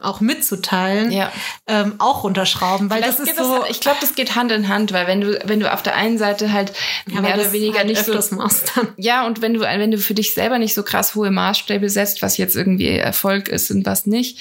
[0.00, 1.32] auch mitzuteilen, Ja.
[1.66, 4.68] ähm, auch runterschrauben, weil Vielleicht das ist so, das, ich glaube, das geht Hand in
[4.68, 6.72] Hand, weil wenn du, wenn du auf der einen Seite halt
[7.10, 8.88] ja, mehr oder weniger halt nicht so machst dann.
[8.96, 12.22] Ja, und wenn du, wenn du für dich selber nicht so krass hohe Maßstäbe setzt,
[12.22, 14.38] was jetzt irgendwie Erfolg ist und was nicht,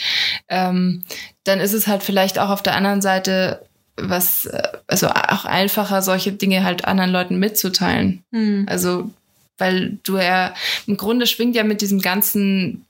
[0.48, 1.04] ähm,
[1.44, 3.66] dann ist es halt vielleicht auch auf der anderen Seite
[4.02, 4.50] was,
[4.88, 8.24] also auch einfacher, solche Dinge halt anderen Leuten mitzuteilen.
[8.32, 8.66] Hm.
[8.68, 9.10] Also,
[9.58, 10.54] weil du ja,
[10.88, 12.86] im Grunde schwingt ja mit diesem ganzen,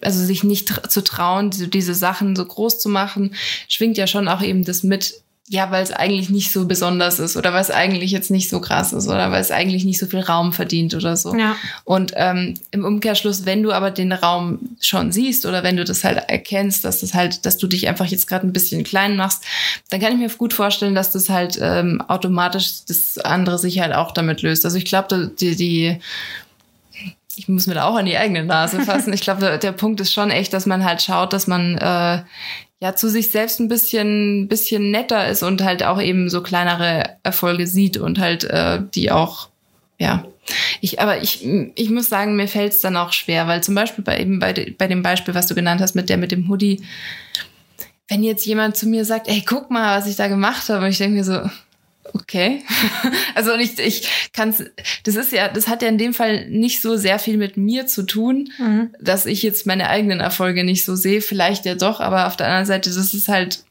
[0.00, 3.34] also sich nicht zu trauen, diese, diese Sachen so groß zu machen,
[3.68, 7.36] schwingt ja schon auch eben das mit, ja, weil es eigentlich nicht so besonders ist
[7.36, 10.06] oder weil es eigentlich jetzt nicht so krass ist oder weil es eigentlich nicht so
[10.06, 11.36] viel Raum verdient oder so.
[11.36, 11.54] Ja.
[11.84, 16.02] Und ähm, im Umkehrschluss, wenn du aber den Raum schon siehst oder wenn du das
[16.02, 19.44] halt erkennst, dass das halt, dass du dich einfach jetzt gerade ein bisschen klein machst,
[19.90, 23.94] dann kann ich mir gut vorstellen, dass das halt ähm, automatisch das andere sich halt
[23.94, 24.64] auch damit löst.
[24.64, 26.00] Also ich glaube, die, die
[27.36, 29.12] ich muss mir da auch an die eigene Nase fassen.
[29.12, 32.22] Ich glaube, der, der Punkt ist schon echt, dass man halt schaut, dass man äh,
[32.80, 37.16] ja zu sich selbst ein bisschen, bisschen netter ist und halt auch eben so kleinere
[37.22, 39.48] Erfolge sieht und halt äh, die auch,
[39.98, 40.24] ja.
[40.80, 44.04] Ich, aber ich, ich muss sagen, mir fällt es dann auch schwer, weil zum Beispiel
[44.04, 46.82] bei eben bei, bei dem Beispiel, was du genannt hast, mit der mit dem Hoodie,
[48.08, 50.90] wenn jetzt jemand zu mir sagt, ey, guck mal, was ich da gemacht habe, und
[50.90, 51.40] ich denke mir so,
[52.14, 52.62] okay.
[53.34, 54.62] also ich, ich kann's,
[55.04, 57.86] das ist ja, das hat ja in dem Fall nicht so sehr viel mit mir
[57.86, 58.90] zu tun, Mhm.
[59.00, 61.20] dass ich jetzt meine eigenen Erfolge nicht so sehe.
[61.20, 63.64] Vielleicht ja doch, aber auf der anderen Seite, das ist halt,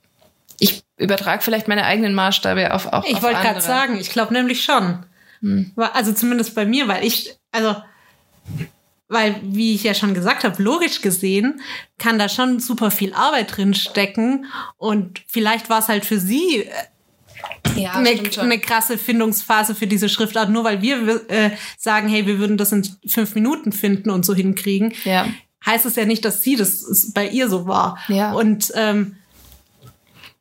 [0.60, 4.64] ich übertrage vielleicht meine eigenen Maßstäbe auf, auf Ich wollte gerade sagen, ich glaube nämlich
[4.64, 5.06] schon.
[5.42, 5.72] Hm.
[5.76, 7.76] War- Also zumindest bei mir, weil ich, also,
[9.08, 11.62] weil, wie ich ja schon gesagt habe, logisch gesehen
[12.00, 14.46] kann da schon super viel Arbeit drin stecken
[14.78, 16.72] und vielleicht war es halt für sie äh,
[17.76, 22.40] Ja, eine, eine krasse Findungsphase für diese Schriftart, nur weil wir äh, sagen, hey, wir
[22.40, 25.28] würden das in fünf Minuten finden und so hinkriegen, Ja.
[25.66, 27.98] heißt es ja nicht, dass sie das es bei ihr so war.
[28.08, 28.32] Ja.
[28.34, 29.18] Und ähm,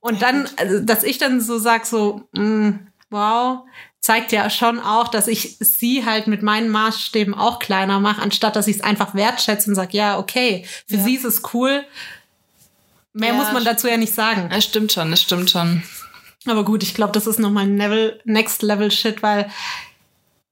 [0.01, 2.79] und dann, also, dass ich dann so sag, so, mh,
[3.11, 3.61] wow,
[4.01, 8.55] zeigt ja schon auch, dass ich sie halt mit meinen Maßstäben auch kleiner mache, anstatt
[8.55, 11.03] dass ich es einfach wertschätze und sag, ja, okay, für Ja.
[11.05, 11.85] sie ist es cool.
[13.15, 14.49] Mehr Ja, muss man dazu ja nicht sagen.
[14.51, 15.83] Das stimmt schon, das stimmt schon.
[16.47, 17.67] Aber gut, ich glaube, das ist nochmal
[18.25, 19.51] Next Level Shit, weil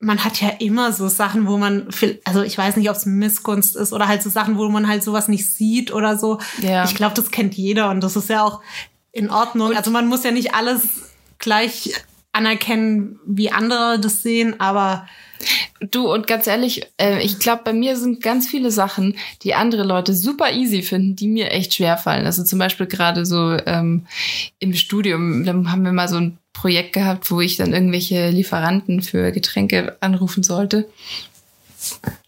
[0.00, 3.06] man hat ja immer so Sachen, wo man, viel- also ich weiß nicht, ob es
[3.06, 6.38] Missgunst ist oder halt so Sachen, wo man halt sowas nicht sieht oder so.
[6.60, 6.84] Ja.
[6.84, 8.60] Ich glaube, das kennt jeder und das ist ja auch
[9.12, 9.76] in Ordnung.
[9.76, 11.92] also man muss ja nicht alles gleich
[12.32, 15.06] anerkennen, wie andere das sehen, aber
[15.90, 19.82] Du, und ganz ehrlich, äh, ich glaube, bei mir sind ganz viele Sachen, die andere
[19.82, 22.26] Leute super easy finden, die mir echt schwer fallen.
[22.26, 24.06] Also zum Beispiel gerade so ähm,
[24.60, 29.02] im Studium, da haben wir mal so ein Projekt gehabt, wo ich dann irgendwelche Lieferanten
[29.02, 30.88] für Getränke anrufen sollte.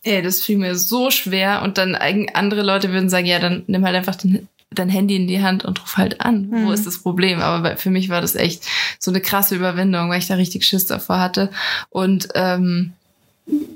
[0.02, 1.62] Ey, das fiel mir so schwer.
[1.62, 5.28] Und dann andere Leute würden sagen, ja, dann nimm halt einfach den, dein Handy in
[5.28, 6.50] die Hand und ruf halt an.
[6.50, 6.72] Wo Mhm.
[6.72, 7.40] ist das Problem?
[7.40, 8.64] Aber für mich war das echt
[8.98, 11.50] so eine krasse Überwindung, weil ich da richtig Schiss davor hatte.
[11.90, 12.94] Und ähm,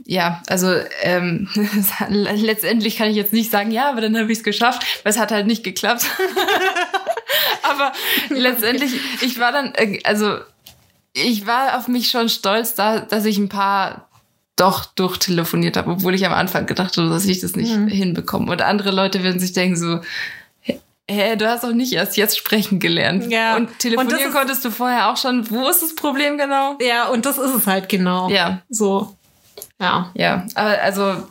[0.07, 1.49] ja, also ähm,
[2.09, 5.19] letztendlich kann ich jetzt nicht sagen, ja, aber dann habe ich es geschafft, weil es
[5.19, 6.07] hat halt nicht geklappt.
[7.63, 7.93] aber
[8.31, 10.39] letztendlich, ich war dann, äh, also
[11.13, 14.09] ich war auf mich schon stolz, da, dass ich ein paar
[14.57, 17.89] doch durchtelefoniert habe, obwohl ich am Anfang gedacht habe, dass ich das nicht Mhm.
[17.89, 18.51] hinbekomme.
[18.51, 20.01] Und andere Leute werden sich denken so,
[21.11, 23.31] hä, du hast doch nicht erst jetzt sprechen gelernt.
[23.31, 23.57] Ja.
[23.57, 25.49] Und Und telefonieren das ist- konntest du vorher auch schon.
[25.51, 26.77] Wo ist das Problem genau?
[26.81, 28.29] Ja, und das ist es halt genau.
[28.31, 29.15] Ja, So.
[29.81, 30.11] Ja.
[30.15, 30.47] ja.
[30.55, 31.23] Aber also,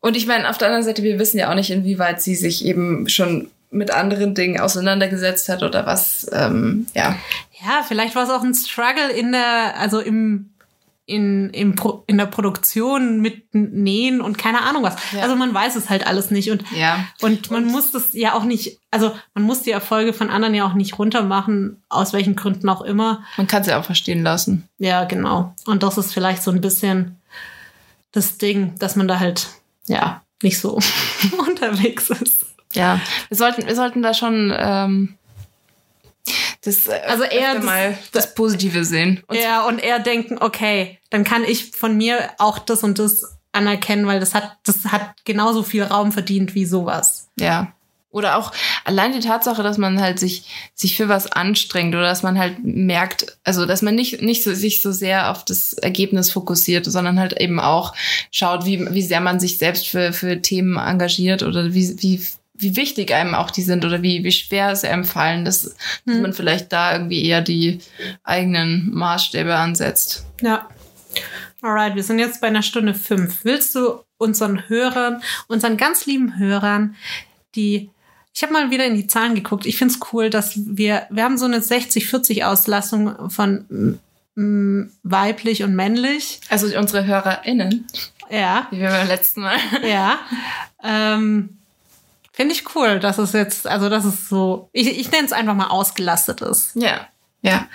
[0.00, 2.64] und ich meine, auf der anderen Seite, wir wissen ja auch nicht, inwieweit sie sich
[2.64, 7.16] eben schon mit anderen Dingen auseinandergesetzt hat oder was, ähm, ja.
[7.64, 10.50] Ja, vielleicht war es auch ein Struggle in der, also im,
[11.06, 14.96] in, im Pro, in der Produktion mit Nähen und keine Ahnung was.
[15.12, 15.22] Ja.
[15.22, 17.06] Also man weiß es halt alles nicht und Ja.
[17.22, 20.66] Und man muss das ja auch nicht, also man muss die Erfolge von anderen ja
[20.66, 23.22] auch nicht runtermachen, aus welchen Gründen auch immer.
[23.36, 24.68] Man kann es ja auch verstehen lassen.
[24.78, 25.54] Ja, genau.
[25.64, 27.16] Und das ist vielleicht so ein bisschen
[28.16, 29.48] das Ding, dass man da halt,
[29.86, 30.78] ja, nicht so
[31.48, 32.46] unterwegs ist.
[32.72, 35.16] Ja, wir sollten, wir sollten da schon ähm,
[36.62, 39.22] das, äh, Also eher das- mal das Positive sehen.
[39.28, 43.36] Und Ja, und eher denken, okay, dann kann ich von mir auch das und das
[43.52, 47.28] anerkennen, weil das hat, das hat genauso viel Raum verdient wie sowas.
[47.38, 47.72] Ja.
[48.16, 48.50] Oder auch
[48.84, 50.44] allein die Tatsache, dass man halt sich,
[50.74, 54.54] sich für was anstrengt oder dass man halt merkt, also dass man nicht, nicht so,
[54.54, 57.94] sich so sehr auf das Ergebnis fokussiert, sondern halt eben auch
[58.30, 62.74] schaut, wie, wie sehr man sich selbst für, für Themen engagiert oder wie, wie, wie
[62.76, 66.22] wichtig einem auch die sind oder wie, wie schwer es einem fallen, dass, dass Hm.
[66.22, 67.80] man vielleicht da irgendwie eher die
[68.24, 70.24] eigenen Maßstäbe ansetzt.
[70.40, 70.66] Ja.
[71.60, 73.44] Alright, wir sind jetzt bei einer Stunde fünf.
[73.44, 76.96] Willst du unseren Hörern, unseren ganz lieben Hörern,
[77.54, 77.90] die
[78.36, 79.64] ich habe mal wieder in die Zahlen geguckt.
[79.64, 83.98] Ich find's cool, dass wir, wir haben so eine 60-40 Auslastung von
[84.34, 86.40] mm, weiblich und männlich.
[86.50, 87.86] Also unsere HörerInnen,
[88.28, 89.56] Ja, wie wir beim letzten Mal.
[89.82, 90.18] ja.
[90.84, 91.56] ähm,
[92.34, 95.54] Finde ich cool, dass es jetzt, also dass es so, ich, ich nenne es einfach
[95.54, 96.72] mal ausgelastet ist.
[96.76, 97.08] Ja.
[97.40, 97.68] Ja.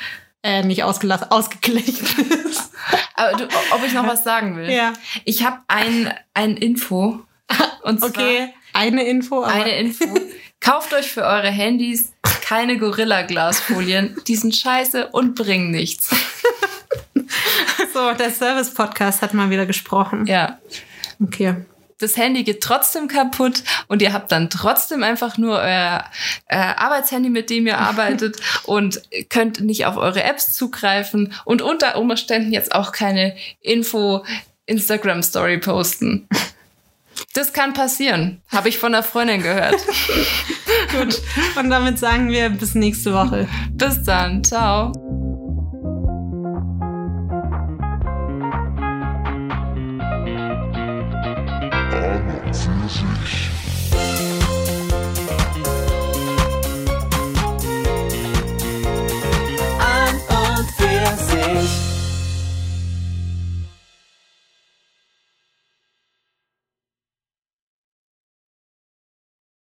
[0.43, 2.05] Äh, nicht ausgelastet, ausgeglichen
[2.45, 2.70] ist.
[3.16, 4.70] Aber du, ob ich noch was sagen will?
[4.70, 4.93] ja.
[5.26, 7.20] Ich habe ein, ein Info.
[7.82, 9.43] Und zwar Okay, eine Info.
[9.43, 10.05] Aber eine Info.
[10.62, 14.16] Kauft euch für eure Handys keine Gorilla-Glasfolien.
[14.28, 16.16] Die sind scheiße und bringen nichts.
[17.93, 20.26] So, der Service-Podcast hat mal wieder gesprochen.
[20.26, 20.59] Ja.
[21.22, 21.55] Okay.
[21.97, 26.05] Das Handy geht trotzdem kaputt und ihr habt dann trotzdem einfach nur euer
[26.47, 31.97] äh, Arbeitshandy, mit dem ihr arbeitet und könnt nicht auf eure Apps zugreifen und unter
[31.97, 34.26] Umständen jetzt auch keine Info
[34.66, 36.28] Instagram Story posten.
[37.34, 39.76] Das kann passieren, habe ich von der Freundin gehört.
[40.92, 41.22] Gut,
[41.58, 43.48] und damit sagen wir bis nächste Woche.
[43.72, 44.92] Bis dann, ciao.
[52.52, 53.51] Für sich.